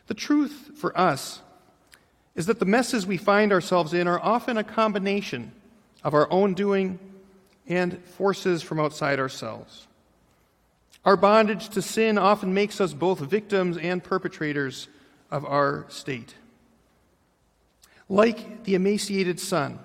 The 0.08 0.14
truth 0.14 0.72
for 0.76 0.98
us 0.98 1.42
is 2.36 2.46
that 2.46 2.60
the 2.60 2.66
messes 2.66 3.08
we 3.08 3.18
find 3.18 3.52
ourselves 3.52 3.94
in 3.94 4.08
are 4.08 4.20
often 4.20 4.58
a 4.58 4.64
combination 4.64 5.52
of 6.04 6.14
our 6.14 6.32
own 6.32 6.54
doing 6.54 7.00
and 7.68 8.04
forces 8.04 8.62
from 8.62 8.80
outside 8.80 9.20
ourselves. 9.20 9.88
Our 11.06 11.18
bondage 11.18 11.70
to 11.70 11.82
sin 11.82 12.18
often 12.18 12.54
makes 12.54 12.80
us 12.80 12.94
both 12.94 13.20
victims 13.20 13.78
and 13.78 14.04
perpetrators 14.04 14.88
of 15.32 15.46
our 15.46 15.86
state. 15.90 16.36
Like 18.08 18.64
the 18.64 18.76
emaciated 18.76 19.40
son, 19.40 19.80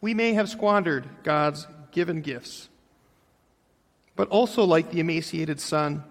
we 0.00 0.14
may 0.14 0.34
have 0.34 0.48
squandered 0.48 1.08
God's 1.22 1.66
given 1.92 2.20
gifts. 2.22 2.68
But 4.16 4.28
also, 4.28 4.64
like 4.64 4.90
the 4.90 5.00
emaciated 5.00 5.60
son, 5.60 6.04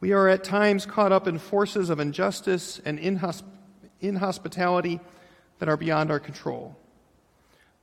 we 0.00 0.12
are 0.12 0.28
at 0.28 0.44
times 0.44 0.86
caught 0.86 1.12
up 1.12 1.28
in 1.28 1.38
forces 1.38 1.90
of 1.90 2.00
injustice 2.00 2.80
and 2.84 2.98
inhosp- 2.98 3.44
inhospitality 4.00 5.00
that 5.58 5.68
are 5.68 5.76
beyond 5.76 6.10
our 6.10 6.20
control. 6.20 6.76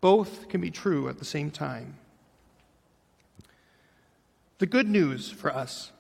Both 0.02 0.50
can 0.50 0.62
be 0.62 0.72
true 0.72 1.10
at 1.10 1.18
the 1.18 1.26
same 1.26 1.50
time. 1.50 1.98
The 4.60 4.66
good 4.66 4.88
news 4.88 5.30
for 5.30 5.54
us 5.54 5.92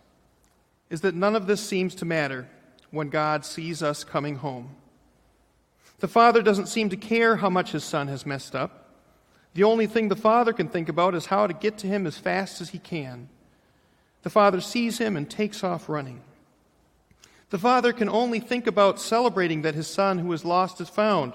is 0.89 1.01
that 1.01 1.15
none 1.15 1.35
of 1.35 1.47
this 1.47 1.61
seems 1.61 1.95
to 1.95 2.05
matter 2.05 2.47
when 2.91 3.09
God 3.09 3.45
sees 3.45 3.83
us 3.83 4.03
coming 4.03 4.37
home. 4.37 4.75
The 5.99 6.07
Father 6.07 6.41
doesn't 6.41 6.67
seem 6.67 6.89
to 6.89 6.97
care 6.97 7.37
how 7.37 7.49
much 7.49 7.71
his 7.71 7.83
Son 7.83 8.07
has 8.07 8.25
messed 8.25 8.55
up. 8.55 8.91
The 9.53 9.63
only 9.63 9.87
thing 9.87 10.07
the 10.07 10.15
Father 10.15 10.53
can 10.53 10.69
think 10.69 10.89
about 10.89 11.15
is 11.15 11.25
how 11.25 11.47
to 11.47 11.53
get 11.53 11.79
to 11.79 11.87
him 11.87 12.05
as 12.05 12.17
fast 12.17 12.61
as 12.61 12.69
he 12.69 12.77
can. 12.77 13.29
The 14.21 14.29
Father 14.29 14.61
sees 14.61 14.99
him 14.99 15.15
and 15.15 15.29
takes 15.29 15.63
off 15.63 15.89
running. 15.89 16.21
The 17.49 17.57
Father 17.57 17.93
can 17.93 18.09
only 18.09 18.39
think 18.39 18.67
about 18.67 18.99
celebrating 18.99 19.61
that 19.61 19.73
his 19.73 19.87
Son 19.87 20.19
who 20.19 20.31
is 20.33 20.45
lost 20.45 20.81
is 20.81 20.89
found, 20.89 21.33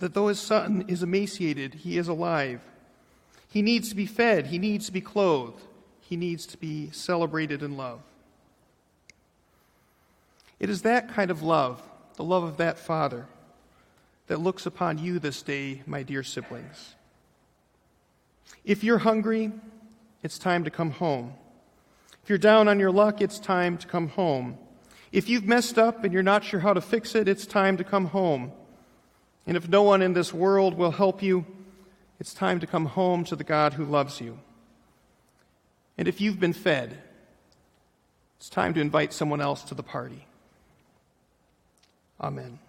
that 0.00 0.12
though 0.12 0.26
his 0.28 0.40
Son 0.40 0.84
is 0.88 1.02
emaciated, 1.02 1.74
he 1.74 1.96
is 1.96 2.08
alive. 2.08 2.60
He 3.48 3.62
needs 3.62 3.88
to 3.88 3.94
be 3.94 4.06
fed, 4.06 4.48
he 4.48 4.58
needs 4.58 4.86
to 4.86 4.92
be 4.92 5.00
clothed, 5.00 5.62
he 6.00 6.16
needs 6.16 6.46
to 6.46 6.58
be 6.58 6.90
celebrated 6.90 7.62
and 7.62 7.76
loved. 7.78 8.02
It 10.58 10.70
is 10.70 10.82
that 10.82 11.08
kind 11.08 11.30
of 11.30 11.42
love 11.42 11.82
the 12.16 12.24
love 12.24 12.44
of 12.44 12.56
that 12.56 12.78
Father 12.78 13.26
that 14.26 14.40
looks 14.40 14.66
upon 14.66 14.98
you 14.98 15.18
this 15.18 15.42
day, 15.42 15.82
my 15.86 16.02
dear 16.02 16.22
siblings. 16.22 16.94
If 18.64 18.82
you're 18.82 18.98
hungry, 18.98 19.52
it's 20.22 20.38
time 20.38 20.64
to 20.64 20.70
come 20.70 20.90
home. 20.90 21.34
If 22.22 22.30
you're 22.30 22.38
down 22.38 22.68
on 22.68 22.80
your 22.80 22.90
luck, 22.90 23.20
it's 23.20 23.38
time 23.38 23.78
to 23.78 23.86
come 23.86 24.08
home. 24.08 24.58
If 25.12 25.28
you've 25.28 25.44
messed 25.44 25.78
up 25.78 26.02
and 26.02 26.12
you're 26.12 26.22
not 26.22 26.42
sure 26.42 26.60
how 26.60 26.72
to 26.72 26.80
fix 26.80 27.14
it, 27.14 27.28
it's 27.28 27.46
time 27.46 27.76
to 27.76 27.84
come 27.84 28.06
home. 28.06 28.50
And 29.46 29.56
if 29.56 29.68
no 29.68 29.82
one 29.82 30.02
in 30.02 30.14
this 30.14 30.34
world 30.34 30.74
will 30.74 30.90
help 30.90 31.22
you, 31.22 31.46
it's 32.18 32.34
time 32.34 32.58
to 32.60 32.66
come 32.66 32.86
home 32.86 33.24
to 33.24 33.36
the 33.36 33.44
God 33.44 33.74
who 33.74 33.84
loves 33.84 34.20
you. 34.20 34.38
And 35.96 36.08
if 36.08 36.20
you've 36.20 36.40
been 36.40 36.52
fed, 36.52 36.98
it's 38.38 38.48
time 38.48 38.74
to 38.74 38.80
invite 38.80 39.12
someone 39.12 39.40
else 39.40 39.62
to 39.64 39.74
the 39.74 39.82
party. 39.82 40.26
Amen. 42.20 42.65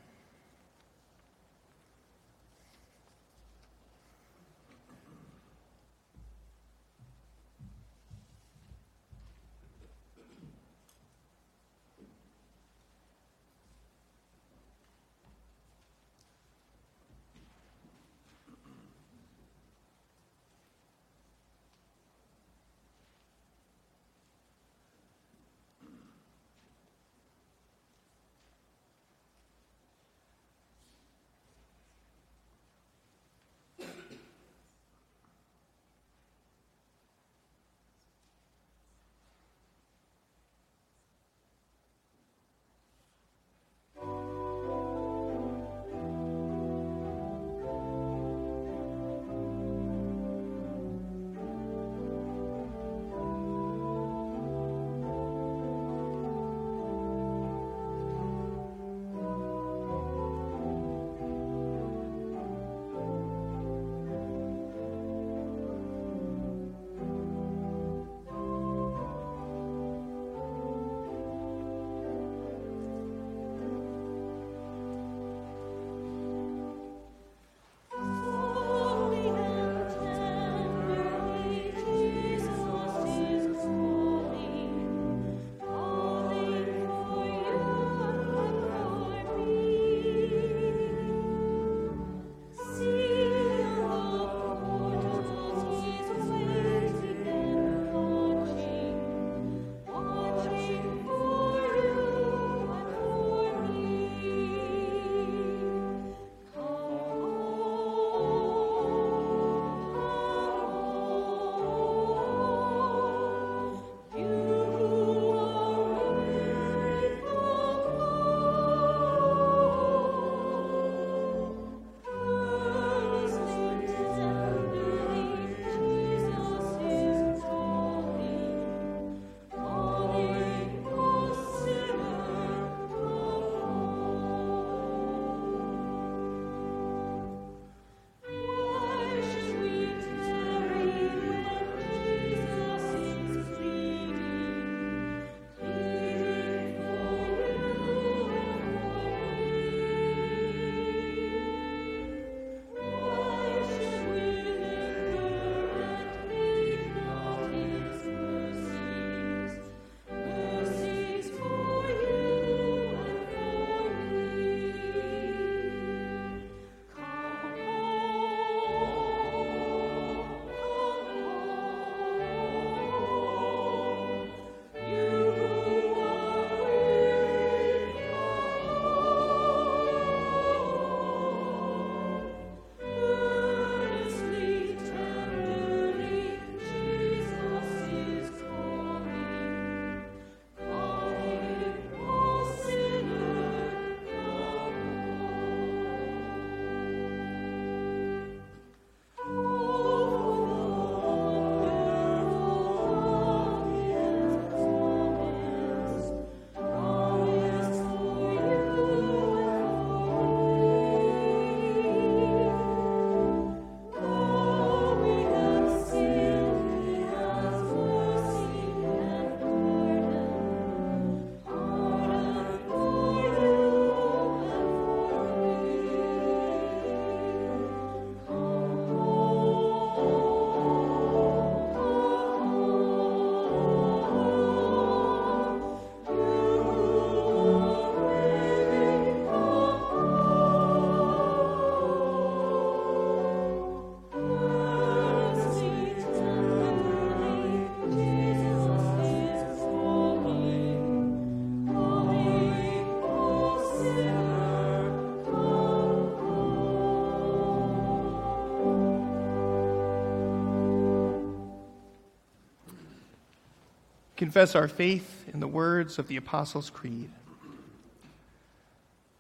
Confess 264.28 264.56
our 264.56 264.68
faith 264.68 265.24
in 265.34 265.40
the 265.40 265.48
words 265.48 265.98
of 265.98 266.10
the 266.10 266.18
Apostles' 266.18 266.70
Creed. 266.70 267.10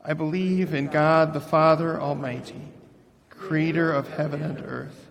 I 0.04 0.12
believe 0.12 0.74
in 0.74 0.88
God 0.88 1.32
the 1.32 1.40
Father 1.40 1.98
Almighty, 1.98 2.68
creator 3.30 3.90
of 3.90 4.10
heaven 4.10 4.42
and 4.42 4.60
earth. 4.60 5.08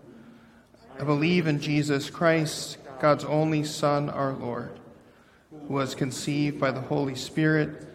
I 1.01 1.05
believe 1.05 1.47
in 1.47 1.63
Jesus 1.63 2.11
Christ, 2.11 2.77
God's 3.01 3.25
only 3.25 3.65
Son, 3.65 4.11
our 4.11 4.35
Lord, 4.35 4.79
who 5.51 5.73
was 5.73 5.95
conceived 5.95 6.61
by 6.61 6.73
the 6.73 6.83
Holy 6.83 7.15
Spirit, 7.15 7.89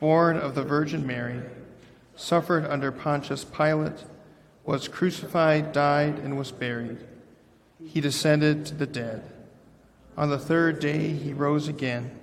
born 0.00 0.38
of 0.38 0.54
the 0.54 0.64
Virgin 0.64 1.06
Mary, 1.06 1.42
suffered 2.16 2.64
under 2.64 2.90
Pontius 2.90 3.44
Pilate, 3.44 4.02
was 4.64 4.88
crucified, 4.88 5.72
died, 5.72 6.18
and 6.20 6.38
was 6.38 6.50
buried. 6.50 7.00
He 7.84 8.00
descended 8.00 8.64
to 8.64 8.74
the 8.74 8.86
dead. 8.86 9.33
On 10.16 10.30
the 10.30 10.38
third 10.38 10.78
day 10.78 11.08
he 11.08 11.32
rose 11.32 11.66
again. 11.66 12.18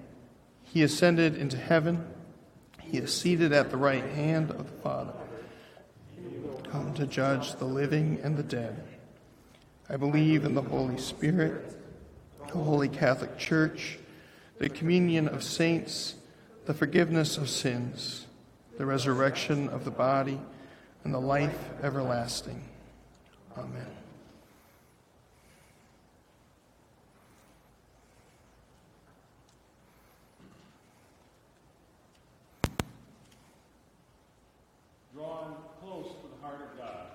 He 0.63 0.83
ascended 0.83 1.35
into 1.35 1.57
heaven. 1.57 2.05
He 2.81 2.97
is 2.97 3.13
seated 3.13 3.51
at 3.51 3.69
the 3.69 3.77
right 3.77 4.03
hand 4.03 4.51
of 4.51 4.65
the 4.67 4.81
Father, 4.81 5.13
come 6.69 6.93
to 6.93 7.05
judge 7.05 7.55
the 7.55 7.65
living 7.65 8.19
and 8.23 8.37
the 8.37 8.43
dead. 8.43 8.81
I 9.89 9.97
believe 9.97 10.45
in 10.45 10.55
the 10.55 10.61
Holy 10.61 10.97
Spirit, 10.97 11.75
the 12.47 12.59
Holy 12.59 12.87
Catholic 12.87 13.37
Church, 13.37 13.99
the 14.57 14.69
communion 14.69 15.27
of 15.27 15.43
saints, 15.43 16.15
the 16.65 16.73
forgiveness 16.73 17.37
of 17.37 17.49
sins, 17.49 18.25
the 18.77 18.85
resurrection 18.85 19.67
of 19.67 19.83
the 19.83 19.91
body, 19.91 20.39
and 21.03 21.13
the 21.13 21.19
life 21.19 21.57
everlasting. 21.83 22.63
Amen. 23.57 23.87
drawn 35.21 35.55
close 35.79 36.07
to 36.07 36.27
the 36.27 36.41
heart 36.41 36.61
of 36.61 36.77
God. 36.79 37.05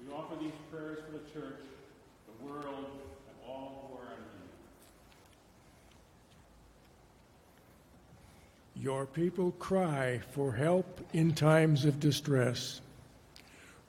We 0.00 0.12
offer 0.12 0.36
these 0.40 0.54
prayers 0.70 0.98
for 1.04 1.12
the 1.12 1.24
church, 1.38 1.60
the 2.26 2.46
world, 2.46 2.86
and 3.28 3.36
all 3.46 3.90
who 3.90 3.96
are 3.98 4.12
in 4.14 4.20
need. 8.74 8.75
Your 8.86 9.04
people 9.04 9.50
cry 9.58 10.20
for 10.30 10.52
help 10.52 11.00
in 11.12 11.34
times 11.34 11.84
of 11.84 11.98
distress. 11.98 12.80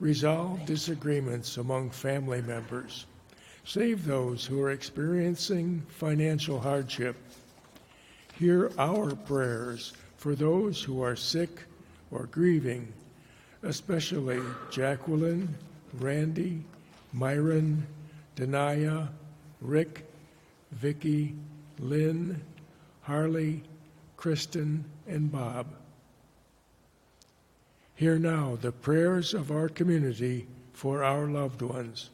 Resolve 0.00 0.66
disagreements 0.66 1.56
among 1.56 1.90
family 1.90 2.42
members. 2.42 3.06
Save 3.64 4.04
those 4.04 4.44
who 4.44 4.60
are 4.60 4.72
experiencing 4.72 5.84
financial 5.86 6.58
hardship. 6.58 7.14
Hear 8.40 8.72
our 8.76 9.14
prayers 9.14 9.92
for 10.16 10.34
those 10.34 10.82
who 10.82 11.00
are 11.00 11.14
sick 11.14 11.62
or 12.10 12.26
grieving, 12.26 12.92
especially 13.62 14.40
Jacqueline, 14.68 15.54
Randy, 16.00 16.64
Myron, 17.12 17.86
Denaya, 18.34 19.10
Rick, 19.60 20.10
Vicky, 20.72 21.36
Lynn, 21.78 22.42
Harley, 23.02 23.62
Kristen, 24.18 24.84
and 25.06 25.30
Bob. 25.30 25.68
Hear 27.94 28.18
now 28.18 28.58
the 28.60 28.72
prayers 28.72 29.32
of 29.32 29.52
our 29.52 29.68
community 29.68 30.48
for 30.72 31.04
our 31.04 31.26
loved 31.26 31.62
ones. 31.62 32.10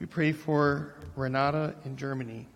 We 0.00 0.06
pray 0.06 0.32
for 0.32 0.96
Renata 1.14 1.76
in 1.84 1.96
Germany, 1.96 2.48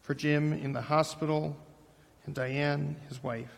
for 0.00 0.14
Jim 0.14 0.54
in 0.54 0.72
the 0.72 0.80
hospital, 0.80 1.54
and 2.24 2.34
Diane, 2.34 2.96
his 3.10 3.22
wife. 3.22 3.52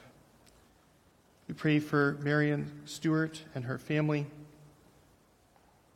We 1.46 1.54
pray 1.54 1.78
for 1.78 2.18
Marion 2.20 2.82
Stewart 2.84 3.40
and 3.54 3.64
her 3.64 3.78
family, 3.78 4.26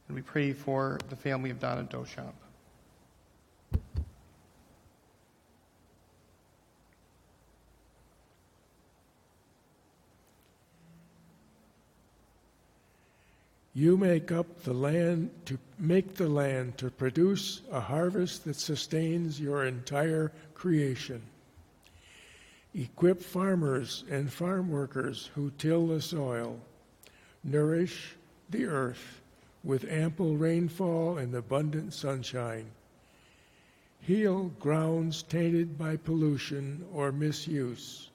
and 0.06 0.14
we 0.14 0.22
pray 0.22 0.52
for 0.52 1.00
the 1.08 1.16
family 1.16 1.50
of 1.50 1.58
Donna 1.58 1.82
Dochamp. 1.82 2.34
You 13.78 13.96
make 13.96 14.32
up 14.32 14.64
the 14.64 14.74
land 14.74 15.30
to 15.44 15.56
make 15.78 16.14
the 16.14 16.28
land 16.28 16.76
to 16.78 16.90
produce 16.90 17.62
a 17.70 17.78
harvest 17.78 18.44
that 18.44 18.56
sustains 18.56 19.38
your 19.38 19.66
entire 19.66 20.32
creation. 20.52 21.22
Equip 22.74 23.22
farmers 23.22 24.02
and 24.10 24.32
farm 24.32 24.68
workers 24.68 25.30
who 25.36 25.52
till 25.58 25.86
the 25.86 26.02
soil. 26.02 26.58
Nourish 27.44 28.16
the 28.50 28.64
earth 28.64 29.20
with 29.62 29.88
ample 29.88 30.36
rainfall 30.36 31.18
and 31.18 31.32
abundant 31.32 31.94
sunshine. 31.94 32.66
Heal 34.00 34.50
grounds 34.58 35.22
tainted 35.22 35.78
by 35.78 35.98
pollution 35.98 36.84
or 36.92 37.12
misuse. 37.12 38.10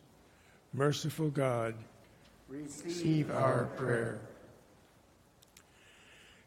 Merciful 0.73 1.29
God, 1.29 1.73
Receive 2.49 3.31
our 3.31 3.69
prayer. 3.77 4.19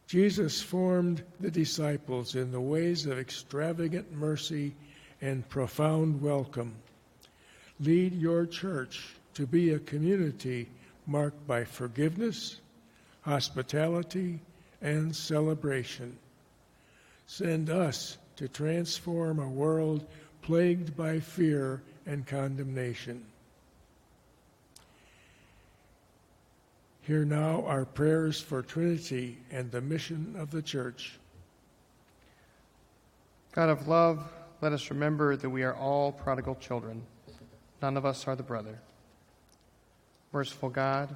Jesus 0.07 0.63
formed 0.63 1.25
the 1.41 1.51
disciples 1.51 2.37
in 2.37 2.53
the 2.53 2.61
ways 2.61 3.07
of 3.07 3.19
extravagant 3.19 4.13
mercy 4.13 4.73
and 5.21 5.49
profound 5.49 6.23
welcome. 6.23 6.75
Lead 7.81 8.15
your 8.15 8.47
church 8.47 9.17
to 9.35 9.47
be 9.47 9.73
a 9.73 9.81
community 9.81 10.69
marked 11.07 11.45
by 11.47 11.65
forgiveness, 11.65 12.61
hospitality, 13.23 14.39
and 14.81 15.15
celebration. 15.15 16.17
Send 17.27 17.69
us 17.69 18.19
to 18.37 18.47
transform 18.47 19.41
a 19.41 19.49
world 19.49 20.07
plagued 20.43 20.97
by 20.97 21.19
fear 21.19 21.83
and 22.07 22.25
condemnation. 22.25 23.25
Hear 27.07 27.25
now 27.25 27.63
our 27.67 27.85
prayers 27.85 28.41
for 28.41 28.63
Trinity 28.63 29.39
and 29.53 29.71
the 29.71 29.81
mission 29.81 30.35
of 30.37 30.51
the 30.51 30.61
church. 30.61 31.21
God 33.53 33.69
of 33.69 33.87
love, 33.87 34.29
let 34.61 34.73
us 34.73 34.91
remember 34.91 35.37
that 35.37 35.49
we 35.49 35.63
are 35.63 35.77
all 35.77 36.11
prodigal 36.11 36.57
children. 36.57 37.01
None 37.81 37.97
of 37.97 38.05
us 38.05 38.27
are 38.27 38.35
the 38.35 38.43
brother. 38.43 38.81
Merciful 40.33 40.69
God, 40.69 41.15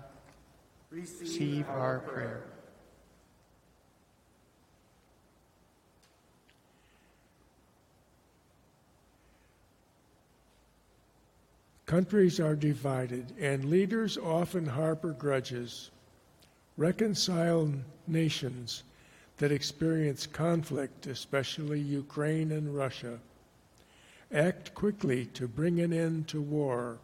receive 0.93 1.68
our 1.68 1.99
prayer. 1.99 2.45
Countries 11.91 12.38
are 12.38 12.55
divided, 12.55 13.34
and 13.41 13.64
leaders 13.64 14.16
often 14.16 14.64
harbor 14.64 15.11
grudges. 15.11 15.91
Reconcile 16.76 17.68
nations 18.07 18.84
that 19.38 19.51
experience 19.51 20.24
conflict, 20.24 21.09
especially 21.09 21.80
Ukraine 21.80 22.53
and 22.53 22.76
Russia. 22.76 23.18
Act 24.32 24.72
quickly 24.72 25.26
to 25.34 25.49
bring 25.49 25.80
an 25.80 25.93
end 25.93 26.28
to 26.28 26.41
war. 26.41 27.01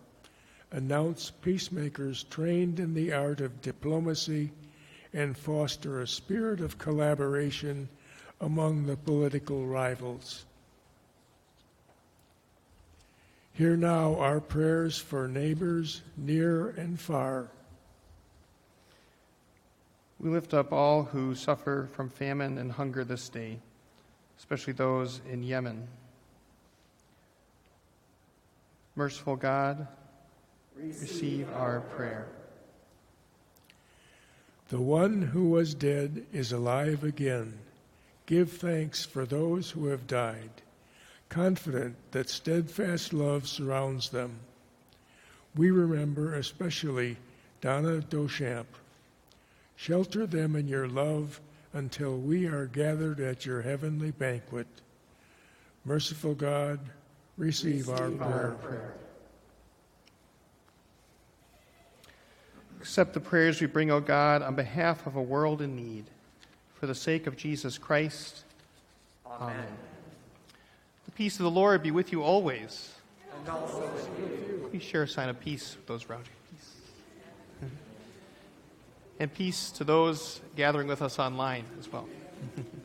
Announce 0.70 1.32
peacemakers 1.32 2.22
trained 2.22 2.78
in 2.78 2.94
the 2.94 3.12
art 3.12 3.40
of 3.40 3.60
diplomacy 3.60 4.52
and 5.12 5.36
foster 5.36 6.00
a 6.00 6.06
spirit 6.06 6.60
of 6.60 6.78
collaboration 6.78 7.88
among 8.40 8.86
the 8.86 8.96
political 8.96 9.66
rivals. 9.66 10.44
Hear 13.56 13.74
now 13.74 14.16
our 14.16 14.38
prayers 14.38 14.98
for 14.98 15.26
neighbors 15.26 16.02
near 16.14 16.68
and 16.68 17.00
far. 17.00 17.48
We 20.20 20.28
lift 20.28 20.52
up 20.52 20.72
all 20.74 21.04
who 21.04 21.34
suffer 21.34 21.88
from 21.92 22.10
famine 22.10 22.58
and 22.58 22.70
hunger 22.70 23.02
this 23.02 23.30
day, 23.30 23.60
especially 24.38 24.74
those 24.74 25.22
in 25.32 25.42
Yemen. 25.42 25.88
Merciful 28.94 29.36
God, 29.36 29.88
receive 30.76 31.50
our 31.54 31.80
prayer. 31.80 32.28
The 34.68 34.82
one 34.82 35.22
who 35.22 35.48
was 35.48 35.72
dead 35.72 36.26
is 36.30 36.52
alive 36.52 37.04
again. 37.04 37.54
Give 38.26 38.52
thanks 38.52 39.06
for 39.06 39.24
those 39.24 39.70
who 39.70 39.86
have 39.86 40.06
died, 40.06 40.50
confident 41.28 41.96
that 42.12 42.28
steadfast 42.28 43.12
love 43.12 43.46
surrounds 43.48 44.08
them. 44.08 44.38
We 45.54 45.70
remember 45.70 46.34
especially 46.34 47.16
Donna 47.60 48.00
Dochamp. 48.00 48.66
Shelter 49.76 50.26
them 50.26 50.56
in 50.56 50.68
your 50.68 50.88
love 50.88 51.40
until 51.72 52.16
we 52.18 52.46
are 52.46 52.66
gathered 52.66 53.20
at 53.20 53.44
your 53.44 53.60
heavenly 53.60 54.10
banquet. 54.10 54.66
Merciful 55.84 56.34
God, 56.34 56.80
receive, 57.36 57.88
our 57.88 58.10
prayer. 58.10 58.56
prayer. 58.62 58.94
Accept 62.80 63.14
the 63.14 63.20
prayers 63.20 63.60
we 63.60 63.66
bring, 63.66 63.90
O 63.90 64.00
God, 64.00 64.42
on 64.42 64.54
behalf 64.54 65.06
of 65.06 65.16
a 65.16 65.22
world 65.22 65.60
in 65.60 65.74
need. 65.76 66.04
For 66.74 66.86
the 66.86 66.94
sake 66.94 67.26
of 67.26 67.36
Jesus 67.36 67.78
Christ. 67.78 68.44
Amen. 69.26 69.56
The 69.56 69.95
peace 71.16 71.38
of 71.38 71.44
the 71.44 71.50
Lord 71.50 71.82
be 71.82 71.90
with 71.90 72.12
you 72.12 72.22
always. 72.22 72.92
And 73.38 73.48
also 73.48 73.80
with 73.80 74.08
you. 74.18 74.68
Please 74.70 74.82
share 74.82 75.04
a 75.04 75.08
sign 75.08 75.28
of 75.28 75.40
peace 75.40 75.74
with 75.76 75.86
those 75.86 76.08
around 76.10 76.26
you. 76.26 76.32
Peace. 76.50 77.70
And 79.18 79.32
peace 79.32 79.70
to 79.72 79.84
those 79.84 80.40
gathering 80.56 80.88
with 80.88 81.00
us 81.00 81.18
online 81.18 81.64
as 81.80 81.90
well. 81.90 82.06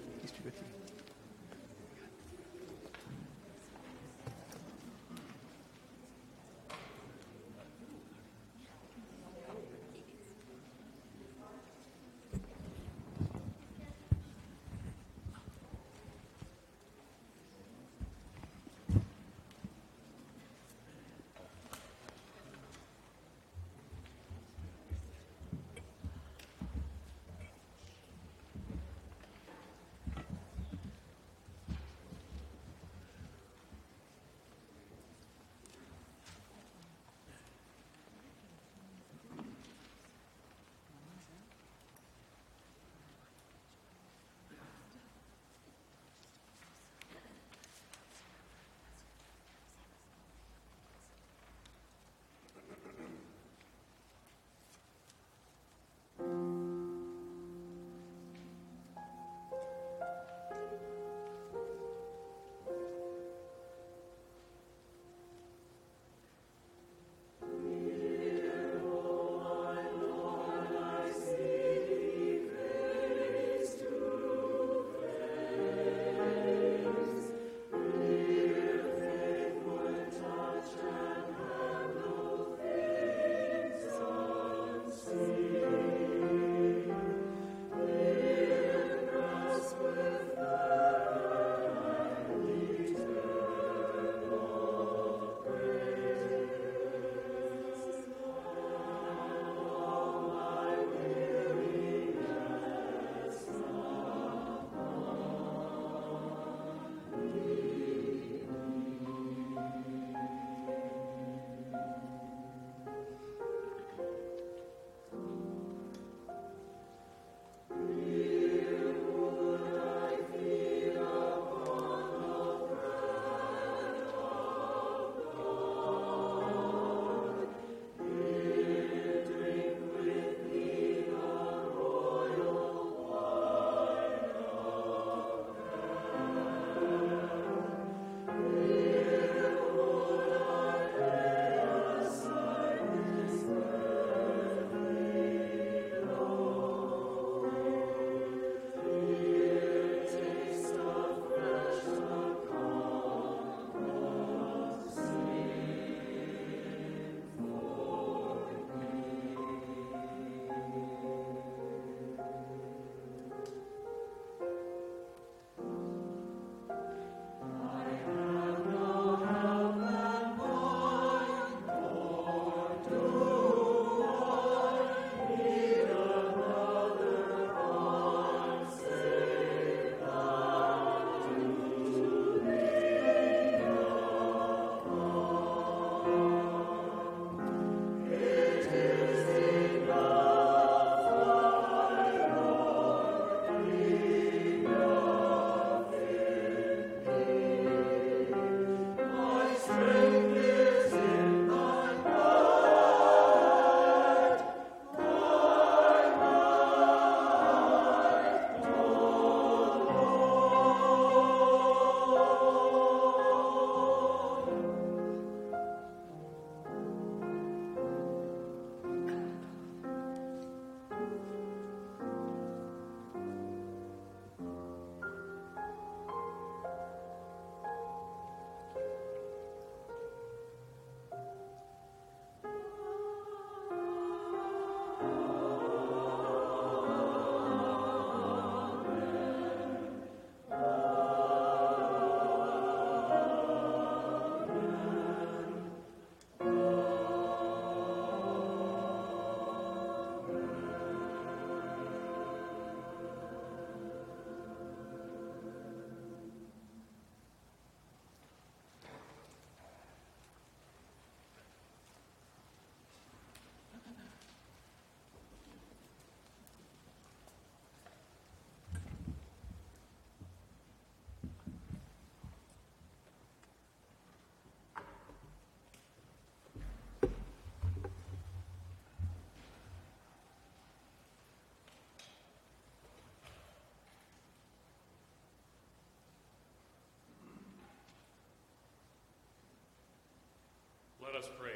us 291.16 291.30
pray. 291.40 291.52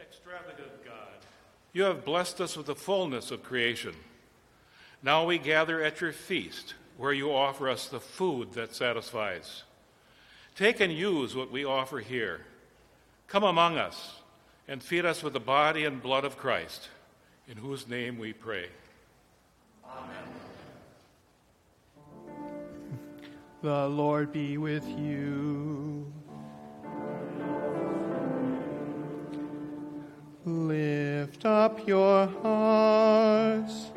Extravagant 0.00 0.84
God, 0.84 0.92
you 1.72 1.84
have 1.84 2.04
blessed 2.04 2.40
us 2.40 2.56
with 2.56 2.66
the 2.66 2.74
fullness 2.74 3.30
of 3.30 3.42
creation. 3.42 3.94
Now 5.02 5.24
we 5.26 5.38
gather 5.38 5.82
at 5.82 6.00
your 6.00 6.12
feast, 6.12 6.74
where 6.96 7.12
you 7.12 7.34
offer 7.34 7.68
us 7.68 7.88
the 7.88 8.00
food 8.00 8.52
that 8.52 8.74
satisfies. 8.74 9.64
Take 10.56 10.80
and 10.80 10.92
use 10.92 11.34
what 11.34 11.50
we 11.50 11.64
offer 11.64 11.98
here. 11.98 12.42
Come 13.26 13.44
among 13.44 13.76
us 13.76 14.20
and 14.68 14.82
feed 14.82 15.04
us 15.04 15.22
with 15.22 15.32
the 15.32 15.40
body 15.40 15.84
and 15.84 16.02
blood 16.02 16.24
of 16.24 16.36
Christ, 16.36 16.88
in 17.48 17.56
whose 17.56 17.88
name 17.88 18.18
we 18.18 18.32
pray. 18.32 18.68
Amen. 19.84 20.24
The 23.62 23.88
Lord 23.88 24.32
be 24.32 24.58
with 24.58 24.86
you. 24.86 26.12
Lift 30.46 31.46
up 31.46 31.88
your 31.88 32.26
hearts. 32.42 33.90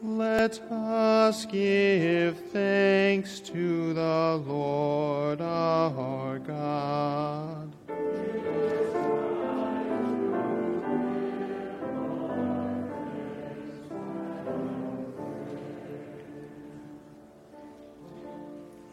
Let 0.00 0.60
us 0.70 1.44
give 1.46 2.38
thanks 2.52 3.40
to 3.40 3.94
the 3.94 4.40
Lord 4.46 5.40
our 5.40 6.38
God. 6.38 7.72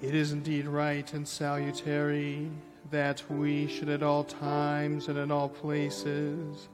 It 0.01 0.15
is 0.15 0.32
indeed 0.32 0.65
right 0.65 1.13
and 1.13 1.28
salutary 1.28 2.49
that 2.92 3.24
we 3.30 3.68
should 3.68 3.89
at 3.89 4.04
all 4.04 4.24
times 4.24 5.08
and 5.08 5.18
in 5.18 5.32
all 5.32 5.50
places 5.50 6.68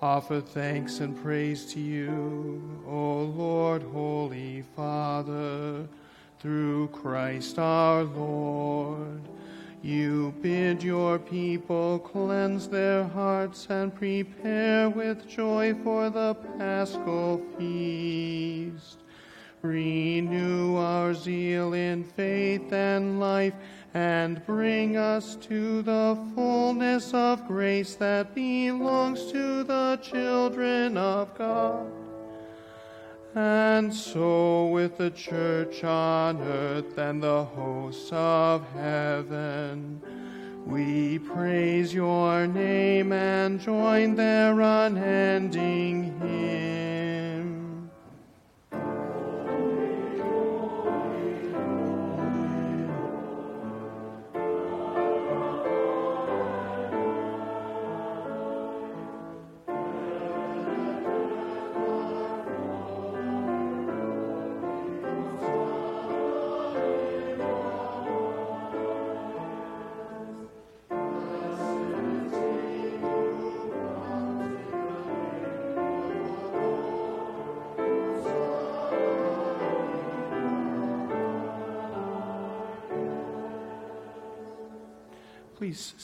offer 0.00 0.40
thanks 0.40 1.00
and 1.00 1.20
praise 1.22 1.72
to 1.72 1.80
you, 1.80 2.62
O 2.86 3.22
Lord, 3.22 3.82
Holy 3.82 4.62
Father, 4.74 5.86
through 6.38 6.88
Christ 6.88 7.58
our 7.58 8.04
Lord. 8.04 9.22
You 9.82 10.34
bid 10.42 10.82
your 10.82 11.18
people 11.18 11.98
cleanse 12.00 12.68
their 12.68 13.04
hearts 13.04 13.66
and 13.70 13.94
prepare 13.94 14.90
with 14.90 15.28
joy 15.28 15.74
for 15.82 16.10
the 16.10 16.34
paschal 16.58 17.40
feast. 17.56 18.98
Renew 19.62 20.76
our 20.76 21.14
zeal 21.14 21.72
in 21.72 22.04
faith 22.04 22.72
and 22.72 23.18
life, 23.18 23.54
and 23.96 24.44
bring 24.44 24.98
us 24.98 25.36
to 25.36 25.80
the 25.80 26.18
fullness 26.34 27.14
of 27.14 27.48
grace 27.48 27.94
that 27.94 28.34
belongs 28.34 29.32
to 29.32 29.64
the 29.64 29.98
children 30.02 30.98
of 30.98 31.34
God. 31.38 31.90
And 33.34 33.94
so, 33.94 34.66
with 34.66 34.98
the 34.98 35.10
church 35.12 35.82
on 35.82 36.42
earth 36.42 36.98
and 36.98 37.22
the 37.22 37.44
hosts 37.44 38.10
of 38.12 38.66
heaven, 38.74 40.02
we 40.66 41.18
praise 41.18 41.94
your 41.94 42.46
name 42.46 43.12
and 43.12 43.58
join 43.58 44.14
their 44.14 44.60
unending 44.60 46.20
hymn. 46.20 46.95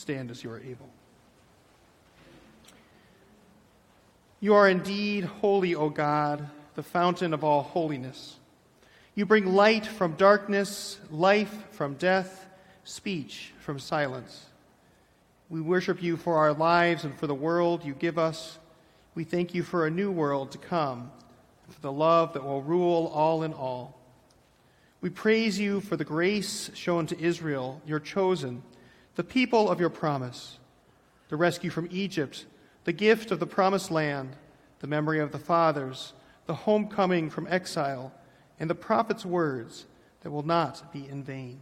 Stand 0.03 0.32
as 0.32 0.42
you 0.42 0.50
are 0.50 0.61
able. 0.61 0.90
You 4.40 4.55
are 4.55 4.68
indeed 4.68 5.22
holy, 5.22 5.76
O 5.76 5.88
God, 5.90 6.48
the 6.74 6.82
fountain 6.82 7.32
of 7.32 7.44
all 7.44 7.62
holiness. 7.62 8.34
You 9.14 9.26
bring 9.26 9.46
light 9.46 9.86
from 9.86 10.14
darkness, 10.14 10.98
life 11.12 11.55
from 11.70 11.94
death, 11.94 12.46
speech 12.82 13.53
from 13.61 13.78
silence. 13.78 14.46
We 15.48 15.61
worship 15.61 16.03
you 16.03 16.16
for 16.16 16.38
our 16.38 16.53
lives 16.53 17.05
and 17.05 17.16
for 17.16 17.28
the 17.28 17.34
world 17.34 17.84
you 17.84 17.94
give 17.94 18.18
us. 18.18 18.59
We 19.14 19.22
thank 19.22 19.55
you 19.55 19.62
for 19.62 19.86
a 19.86 19.90
new 19.90 20.11
world 20.11 20.50
to 20.53 20.59
come, 20.59 21.12
for 21.68 21.80
the 21.80 21.92
love 21.92 22.32
that 22.32 22.42
will 22.42 22.62
rule 22.62 23.07
all 23.14 23.44
in 23.44 23.53
all. 23.53 23.96
We 25.00 25.11
praise 25.11 25.61
you 25.61 25.80
for 25.80 25.96
the 25.96 26.05
grace 26.05 26.72
shown 26.74 27.07
to 27.07 27.20
Israel, 27.20 27.80
your 27.86 28.00
chosen 28.00 28.64
the 29.15 29.25
people 29.25 29.71
of 29.71 29.81
your 29.81 29.91
promise, 29.91 30.59
the 31.29 31.37
rescue 31.37 31.71
from 31.71 31.89
Egypt, 31.91 32.47
the 32.85 32.93
gift 32.93 33.31
of 33.31 33.41
the 33.41 33.47
promised 33.47 33.91
land, 33.91 34.37
the 34.81 34.87
memory 34.87 35.21
of 35.21 35.33
the 35.33 35.39
fathers, 35.39 36.13
the 36.47 36.55
homecoming 36.55 37.31
from 37.31 37.47
exile, 37.49 38.13
and 38.59 38.69
the 38.69 38.75
prophet's 38.75 39.25
words 39.25 39.87
that 40.23 40.31
will 40.31 40.45
not 40.45 40.93
be 40.93 41.07
in 41.09 41.23
vain. 41.23 41.61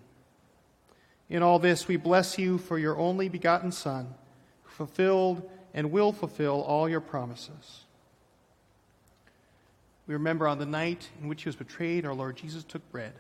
In 1.28 1.42
all 1.42 1.58
this, 1.58 1.86
we 1.86 1.96
bless 1.96 2.38
you 2.38 2.58
for 2.58 2.78
your 2.78 2.98
only 2.98 3.28
begotten 3.28 3.70
Son, 3.70 4.14
who 4.62 4.70
fulfilled 4.70 5.48
and 5.72 5.92
will 5.92 6.12
fulfill 6.12 6.62
all 6.62 6.88
your 6.88 7.00
promises. 7.00 7.84
We 10.06 10.14
remember 10.14 10.48
on 10.48 10.58
the 10.58 10.66
night 10.66 11.08
in 11.22 11.28
which 11.28 11.44
he 11.44 11.48
was 11.48 11.56
betrayed, 11.56 12.04
our 12.04 12.14
Lord 12.14 12.36
Jesus 12.36 12.64
took 12.64 12.90
bread, 12.90 13.12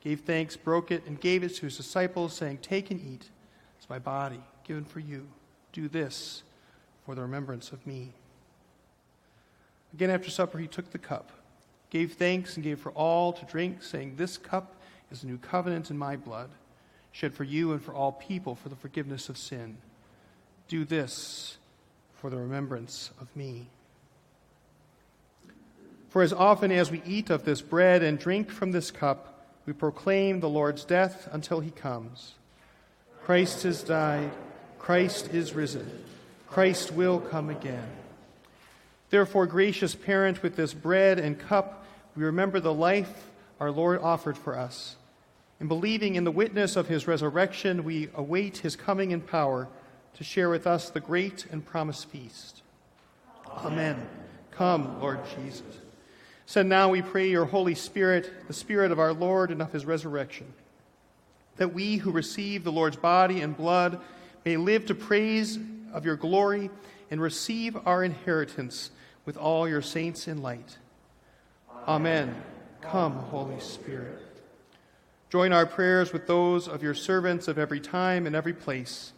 gave 0.00 0.20
thanks, 0.20 0.56
broke 0.56 0.90
it, 0.90 1.06
and 1.06 1.20
gave 1.20 1.44
it 1.44 1.54
to 1.56 1.66
his 1.66 1.76
disciples, 1.76 2.34
saying, 2.34 2.58
Take 2.62 2.90
and 2.90 3.00
eat. 3.00 3.30
It's 3.86 3.90
my 3.90 4.00
body 4.00 4.40
given 4.64 4.84
for 4.84 4.98
you. 4.98 5.28
Do 5.72 5.86
this 5.86 6.42
for 7.04 7.14
the 7.14 7.22
remembrance 7.22 7.70
of 7.70 7.86
me. 7.86 8.14
Again, 9.94 10.10
after 10.10 10.28
supper, 10.28 10.58
he 10.58 10.66
took 10.66 10.90
the 10.90 10.98
cup, 10.98 11.30
gave 11.90 12.14
thanks, 12.14 12.56
and 12.56 12.64
gave 12.64 12.80
for 12.80 12.90
all 12.90 13.32
to 13.32 13.44
drink, 13.44 13.84
saying, 13.84 14.14
This 14.16 14.38
cup 14.38 14.74
is 15.12 15.22
a 15.22 15.28
new 15.28 15.38
covenant 15.38 15.88
in 15.92 15.96
my 15.96 16.16
blood, 16.16 16.50
shed 17.12 17.32
for 17.32 17.44
you 17.44 17.70
and 17.70 17.80
for 17.80 17.94
all 17.94 18.10
people 18.10 18.56
for 18.56 18.70
the 18.70 18.74
forgiveness 18.74 19.28
of 19.28 19.38
sin. 19.38 19.76
Do 20.66 20.84
this 20.84 21.56
for 22.14 22.28
the 22.28 22.38
remembrance 22.38 23.12
of 23.20 23.28
me. 23.36 23.68
For 26.08 26.22
as 26.22 26.32
often 26.32 26.72
as 26.72 26.90
we 26.90 27.02
eat 27.06 27.30
of 27.30 27.44
this 27.44 27.62
bread 27.62 28.02
and 28.02 28.18
drink 28.18 28.50
from 28.50 28.72
this 28.72 28.90
cup, 28.90 29.46
we 29.64 29.72
proclaim 29.72 30.40
the 30.40 30.48
Lord's 30.48 30.84
death 30.84 31.28
until 31.30 31.60
he 31.60 31.70
comes. 31.70 32.34
Christ 33.26 33.64
has 33.64 33.82
died. 33.82 34.30
Christ 34.78 35.34
is 35.34 35.52
risen. 35.52 35.90
Christ 36.46 36.92
will 36.92 37.18
come 37.18 37.50
again. 37.50 37.88
Therefore, 39.10 39.48
gracious 39.48 39.96
parent, 39.96 40.44
with 40.44 40.54
this 40.54 40.72
bread 40.72 41.18
and 41.18 41.36
cup, 41.36 41.84
we 42.14 42.22
remember 42.22 42.60
the 42.60 42.72
life 42.72 43.24
our 43.58 43.72
Lord 43.72 44.00
offered 44.00 44.38
for 44.38 44.56
us. 44.56 44.94
In 45.58 45.66
believing 45.66 46.14
in 46.14 46.22
the 46.22 46.30
witness 46.30 46.76
of 46.76 46.86
his 46.86 47.08
resurrection, 47.08 47.82
we 47.82 48.10
await 48.14 48.58
his 48.58 48.76
coming 48.76 49.10
in 49.10 49.20
power 49.20 49.66
to 50.14 50.22
share 50.22 50.48
with 50.48 50.64
us 50.64 50.90
the 50.90 51.00
great 51.00 51.46
and 51.50 51.66
promised 51.66 52.08
feast. 52.08 52.62
Amen. 53.50 54.06
Come, 54.52 55.00
Lord 55.00 55.18
Jesus. 55.36 55.80
Send 56.46 56.68
now, 56.68 56.90
we 56.90 57.02
pray, 57.02 57.28
your 57.28 57.46
Holy 57.46 57.74
Spirit, 57.74 58.46
the 58.46 58.54
Spirit 58.54 58.92
of 58.92 59.00
our 59.00 59.12
Lord 59.12 59.50
and 59.50 59.60
of 59.60 59.72
his 59.72 59.84
resurrection, 59.84 60.46
that 61.56 61.74
we 61.74 61.96
who 61.96 62.10
receive 62.10 62.64
the 62.64 62.72
Lord's 62.72 62.96
body 62.96 63.40
and 63.40 63.56
blood 63.56 64.00
may 64.44 64.56
live 64.56 64.86
to 64.86 64.94
praise 64.94 65.58
of 65.92 66.04
your 66.04 66.16
glory 66.16 66.70
and 67.10 67.20
receive 67.20 67.76
our 67.86 68.04
inheritance 68.04 68.90
with 69.24 69.36
all 69.36 69.68
your 69.68 69.82
saints 69.82 70.28
in 70.28 70.42
light. 70.42 70.78
Amen. 71.86 72.34
Come, 72.80 73.14
Holy 73.14 73.60
Spirit. 73.60 74.20
Join 75.30 75.52
our 75.52 75.66
prayers 75.66 76.12
with 76.12 76.26
those 76.26 76.68
of 76.68 76.82
your 76.82 76.94
servants 76.94 77.48
of 77.48 77.58
every 77.58 77.80
time 77.80 78.26
and 78.26 78.36
every 78.36 78.52
place, 78.52 79.12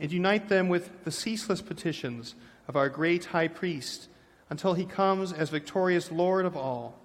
and 0.00 0.10
unite 0.10 0.48
them 0.48 0.68
with 0.68 1.04
the 1.04 1.12
ceaseless 1.12 1.62
petitions 1.62 2.34
of 2.66 2.76
our 2.76 2.88
great 2.88 3.26
high 3.26 3.48
priest 3.48 4.08
until 4.50 4.74
he 4.74 4.84
comes 4.84 5.32
as 5.32 5.50
victorious 5.50 6.10
Lord 6.10 6.44
of 6.44 6.56
all. 6.56 6.98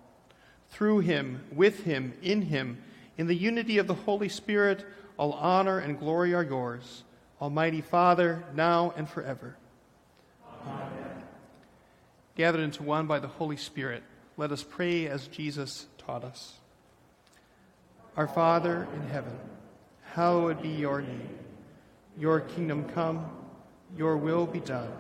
Through 0.70 1.00
him, 1.00 1.44
with 1.52 1.84
him, 1.84 2.14
in 2.22 2.44
him, 2.44 2.82
In 3.18 3.28
the 3.28 3.36
unity 3.36 3.80
of 3.80 3.88
the 3.88 3.96
Holy 3.96 4.30
Spirit, 4.30 4.86
all 5.18 5.34
honor 5.34 5.80
and 5.80 6.00
glory 6.00 6.36
are 6.36 6.44
yours, 6.44 7.04
Almighty 7.42 7.82
Father, 7.82 8.44
now 8.54 8.94
and 8.96 9.10
forever. 9.10 9.58
Amen. 10.66 11.24
Gathered 12.36 12.62
into 12.62 12.84
one 12.84 13.08
by 13.08 13.18
the 13.20 13.28
Holy 13.28 13.58
Spirit, 13.58 14.04
let 14.38 14.52
us 14.52 14.64
pray 14.64 15.08
as 15.08 15.28
Jesus 15.28 15.88
taught 15.98 16.24
us. 16.24 16.58
Our 18.16 18.28
Father 18.28 18.88
in 18.94 19.10
heaven, 19.10 19.38
hallowed 20.14 20.62
be 20.62 20.70
your 20.70 21.02
name. 21.02 21.38
Your 22.20 22.42
kingdom 22.42 22.86
come, 22.90 23.30
your 23.98 24.18
will 24.18 24.46
be 24.46 24.60
done, 24.60 24.92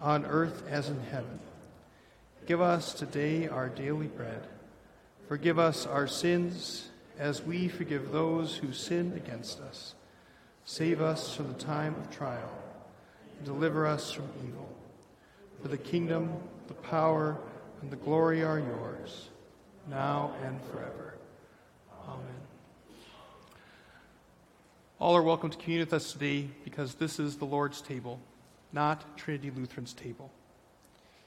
on 0.00 0.26
earth 0.26 0.62
as 0.68 0.88
in 0.88 1.00
heaven. 1.10 1.38
Give 2.46 2.60
us 2.60 2.92
today 2.92 3.48
our 3.48 3.68
daily 3.70 4.06
bread. 4.06 4.46
Forgive 5.28 5.58
us 5.58 5.86
our 5.86 6.06
sins 6.06 6.87
as 7.18 7.42
we 7.42 7.68
forgive 7.68 8.12
those 8.12 8.56
who 8.56 8.72
sin 8.72 9.12
against 9.16 9.60
us. 9.60 9.94
Save 10.64 11.00
us 11.00 11.34
from 11.34 11.48
the 11.48 11.58
time 11.58 11.94
of 11.96 12.10
trial, 12.10 12.50
deliver 13.44 13.86
us 13.86 14.12
from 14.12 14.28
evil. 14.46 14.68
For 15.60 15.68
the 15.68 15.78
kingdom, 15.78 16.32
the 16.68 16.74
power, 16.74 17.36
and 17.82 17.90
the 17.90 17.96
glory 17.96 18.44
are 18.44 18.58
yours, 18.58 19.28
now 19.88 20.32
and 20.44 20.60
forever. 20.70 21.14
Amen. 22.06 22.22
All 25.00 25.16
are 25.16 25.22
welcome 25.22 25.50
to 25.50 25.58
commune 25.58 25.80
with 25.80 25.92
us 25.92 26.12
today 26.12 26.48
because 26.64 26.94
this 26.94 27.18
is 27.18 27.36
the 27.36 27.44
Lord's 27.44 27.80
table, 27.80 28.20
not 28.72 29.16
Trinity 29.16 29.50
Lutheran's 29.50 29.94
table. 29.94 30.30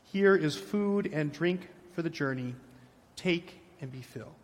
Here 0.03 0.35
is 0.35 0.55
food 0.55 1.09
and 1.11 1.31
drink 1.31 1.69
for 1.93 2.01
the 2.01 2.09
journey. 2.09 2.55
Take 3.15 3.59
and 3.81 3.91
be 3.91 4.01
filled. 4.01 4.40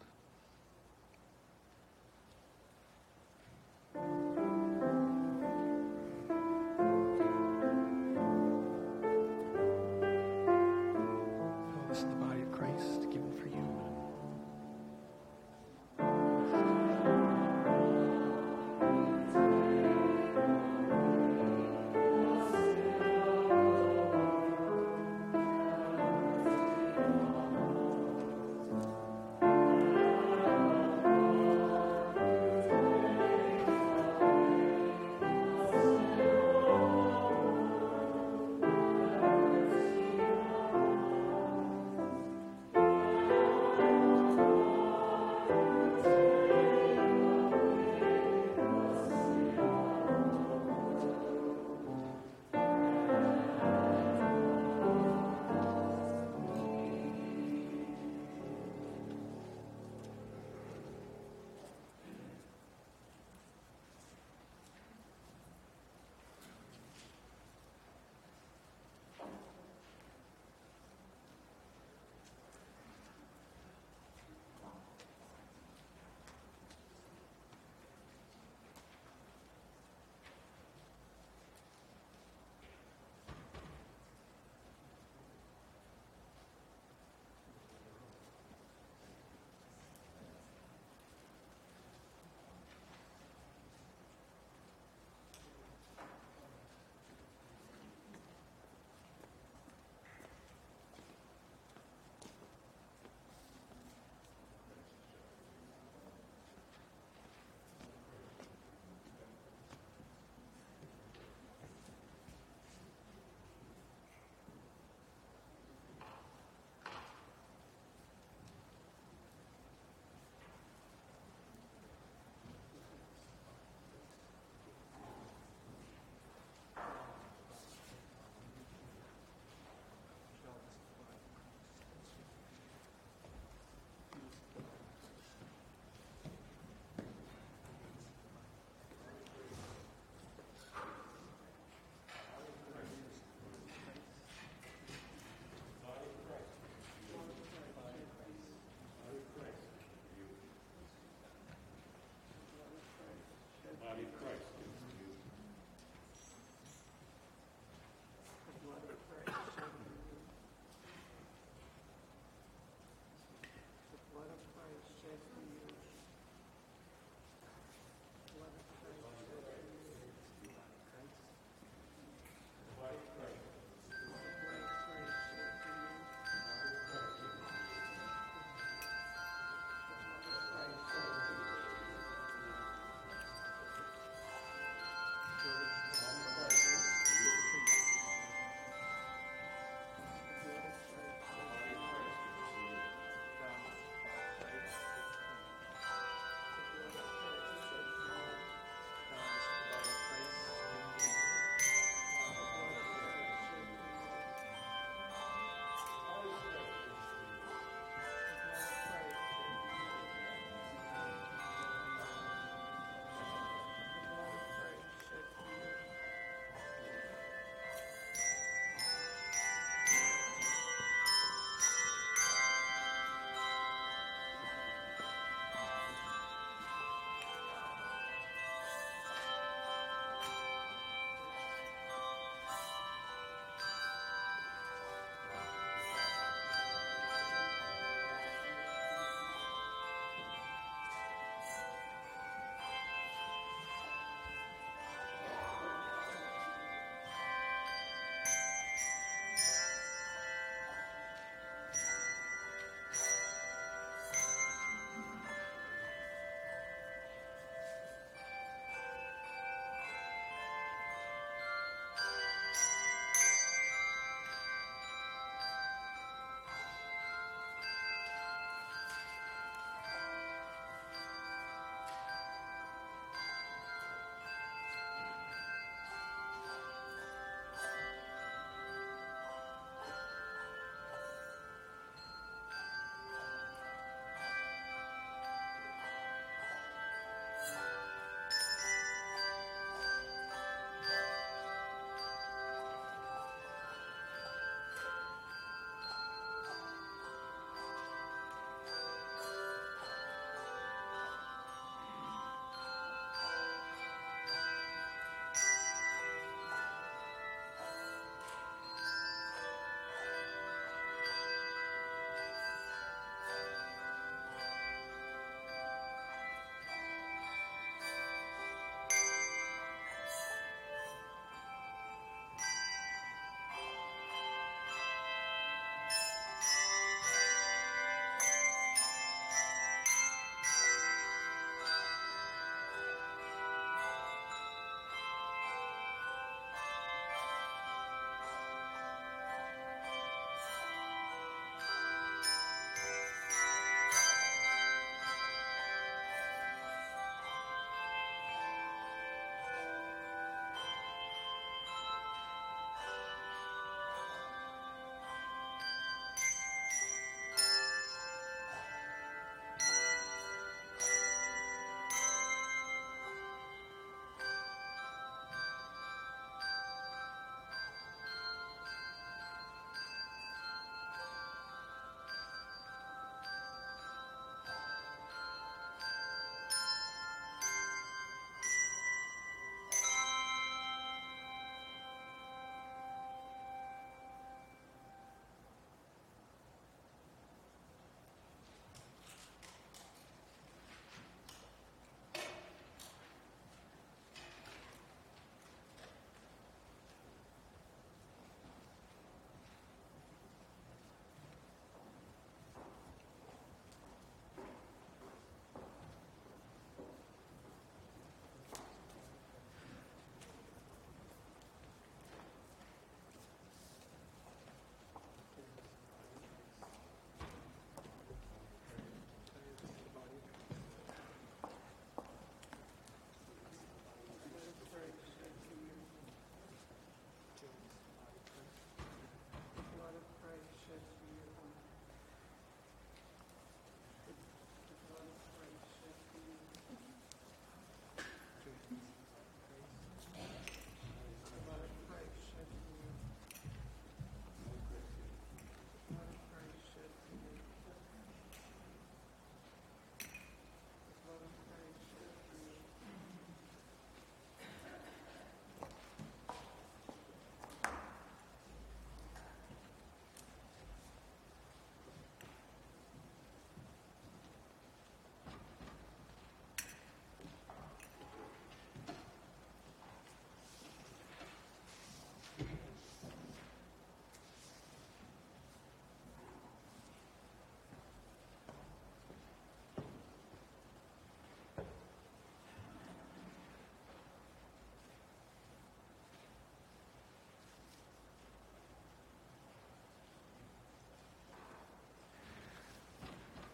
thank 4.00 4.12
you 4.22 4.27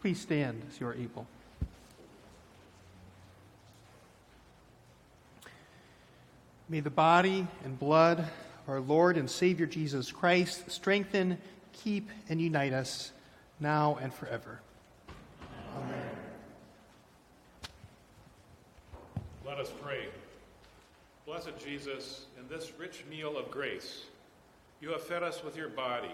Please 0.03 0.19
stand 0.19 0.61
as 0.69 0.81
you 0.81 0.87
are 0.87 0.95
able. 0.95 1.25
May 6.67 6.81
the 6.81 6.89
body 6.89 7.47
and 7.63 7.79
blood 7.79 8.19
of 8.19 8.27
our 8.67 8.81
Lord 8.81 9.15
and 9.15 9.29
Savior 9.29 9.65
Jesus 9.65 10.11
Christ 10.11 10.69
strengthen, 10.69 11.37
keep, 11.71 12.09
and 12.27 12.41
unite 12.41 12.73
us 12.73 13.13
now 13.61 13.97
and 14.01 14.13
forever. 14.13 14.59
Amen. 15.77 16.09
Let 19.45 19.57
us 19.57 19.71
pray. 19.81 20.07
Blessed 21.25 21.57
Jesus, 21.63 22.25
in 22.37 22.45
this 22.53 22.73
rich 22.77 23.05
meal 23.09 23.37
of 23.37 23.49
grace, 23.49 24.03
you 24.81 24.89
have 24.89 25.03
fed 25.03 25.23
us 25.23 25.41
with 25.45 25.55
your 25.55 25.69
body, 25.69 26.11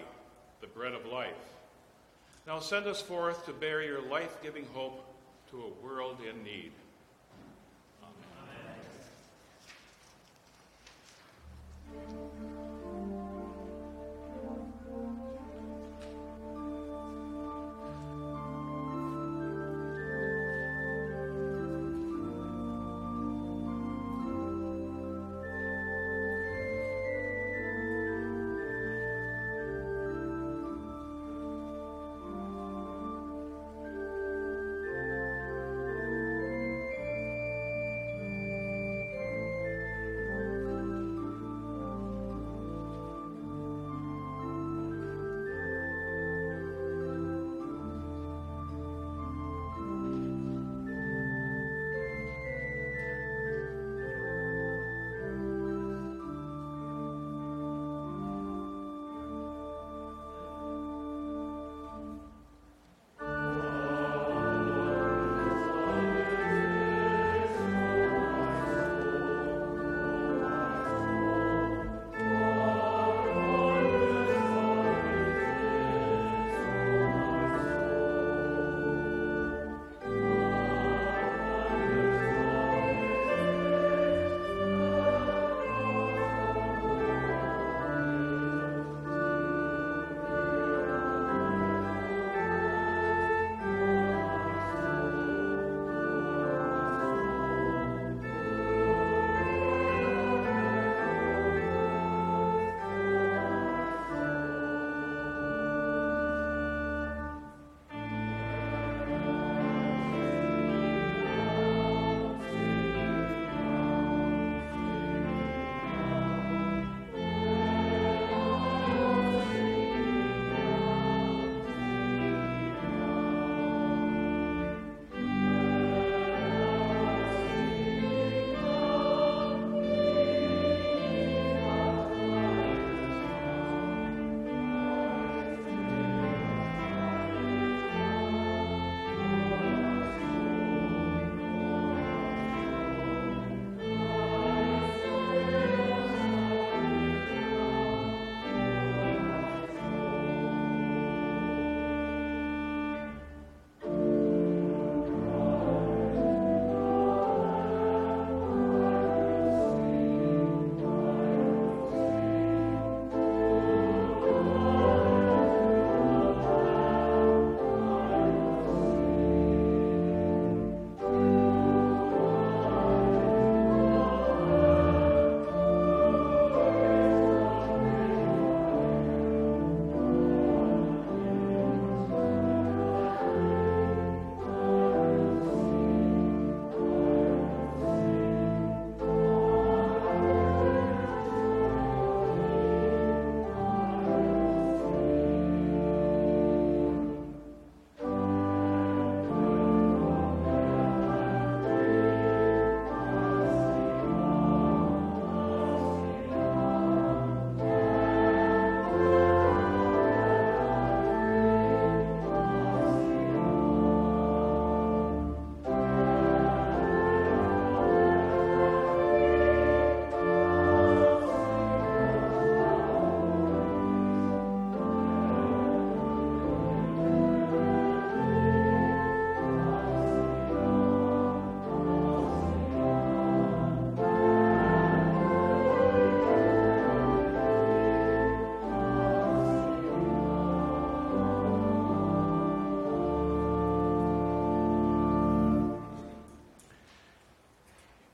the 0.60 0.68
bread 0.68 0.94
of 0.94 1.06
life. 1.06 1.34
Now 2.50 2.58
send 2.58 2.88
us 2.88 3.00
forth 3.00 3.46
to 3.46 3.52
bear 3.52 3.80
your 3.80 4.02
life 4.02 4.42
giving 4.42 4.66
hope 4.74 5.06
to 5.52 5.62
a 5.62 5.86
world 5.86 6.16
in 6.28 6.42
need. 6.42 6.72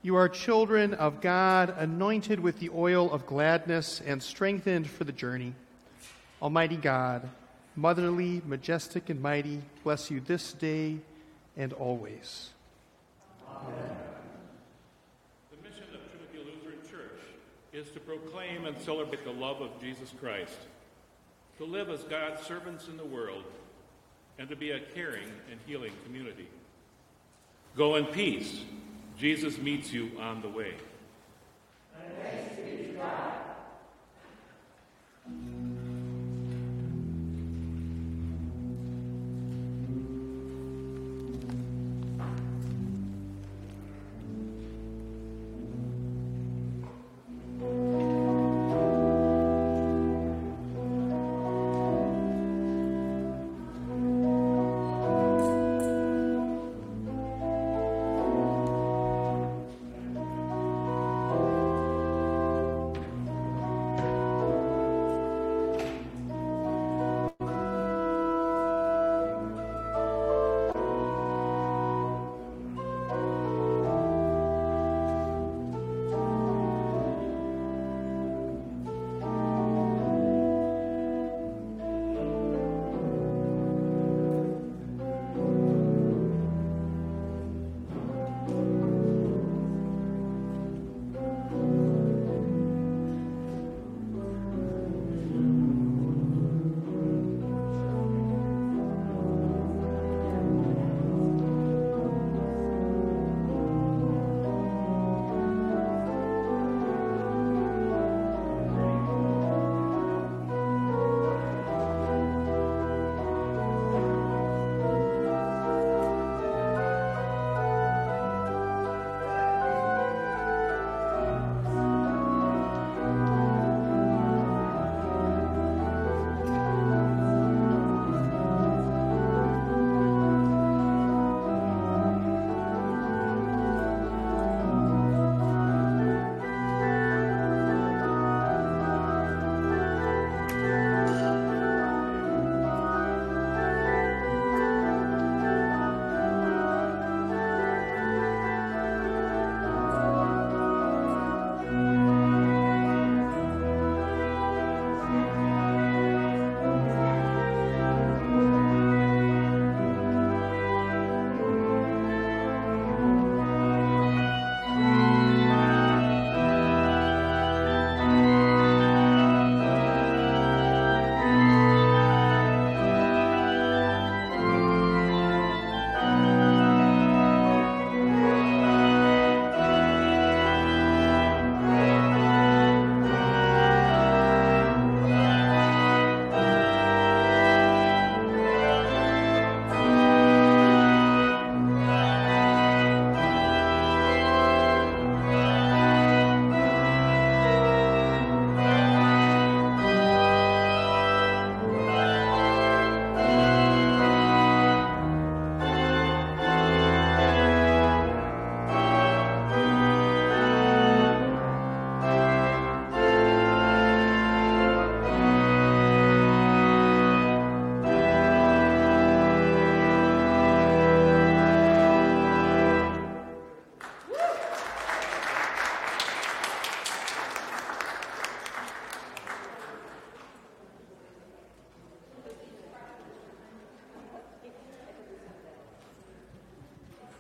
You 0.06 0.14
are 0.14 0.28
children 0.28 0.94
of 0.94 1.20
God, 1.20 1.74
anointed 1.76 2.38
with 2.38 2.60
the 2.60 2.70
oil 2.72 3.10
of 3.10 3.26
gladness 3.26 4.00
and 4.06 4.22
strengthened 4.22 4.88
for 4.88 5.02
the 5.02 5.10
journey. 5.10 5.52
Almighty 6.40 6.76
God, 6.76 7.28
motherly, 7.74 8.40
majestic, 8.46 9.10
and 9.10 9.20
mighty, 9.20 9.62
bless 9.82 10.08
you 10.08 10.20
this 10.20 10.52
day 10.52 10.98
and 11.56 11.72
always. 11.72 12.50
Amen. 13.50 13.96
The 15.50 15.68
mission 15.68 15.86
of 15.92 16.00
Trinity 16.12 16.52
Lutheran 16.54 16.88
Church 16.88 17.20
is 17.72 17.90
to 17.90 17.98
proclaim 17.98 18.64
and 18.64 18.80
celebrate 18.80 19.24
the 19.24 19.32
love 19.32 19.60
of 19.60 19.70
Jesus 19.80 20.12
Christ, 20.20 20.58
to 21.58 21.64
live 21.64 21.90
as 21.90 22.04
God's 22.04 22.42
servants 22.42 22.86
in 22.86 22.96
the 22.96 23.04
world, 23.04 23.42
and 24.38 24.48
to 24.50 24.54
be 24.54 24.70
a 24.70 24.78
caring 24.78 25.32
and 25.50 25.58
healing 25.66 25.94
community. 26.04 26.46
Go 27.76 27.96
in 27.96 28.04
peace. 28.04 28.60
Jesus 29.18 29.56
meets 29.58 29.92
you 29.92 30.10
on 30.20 30.42
the 30.42 30.48
way. 30.48 30.74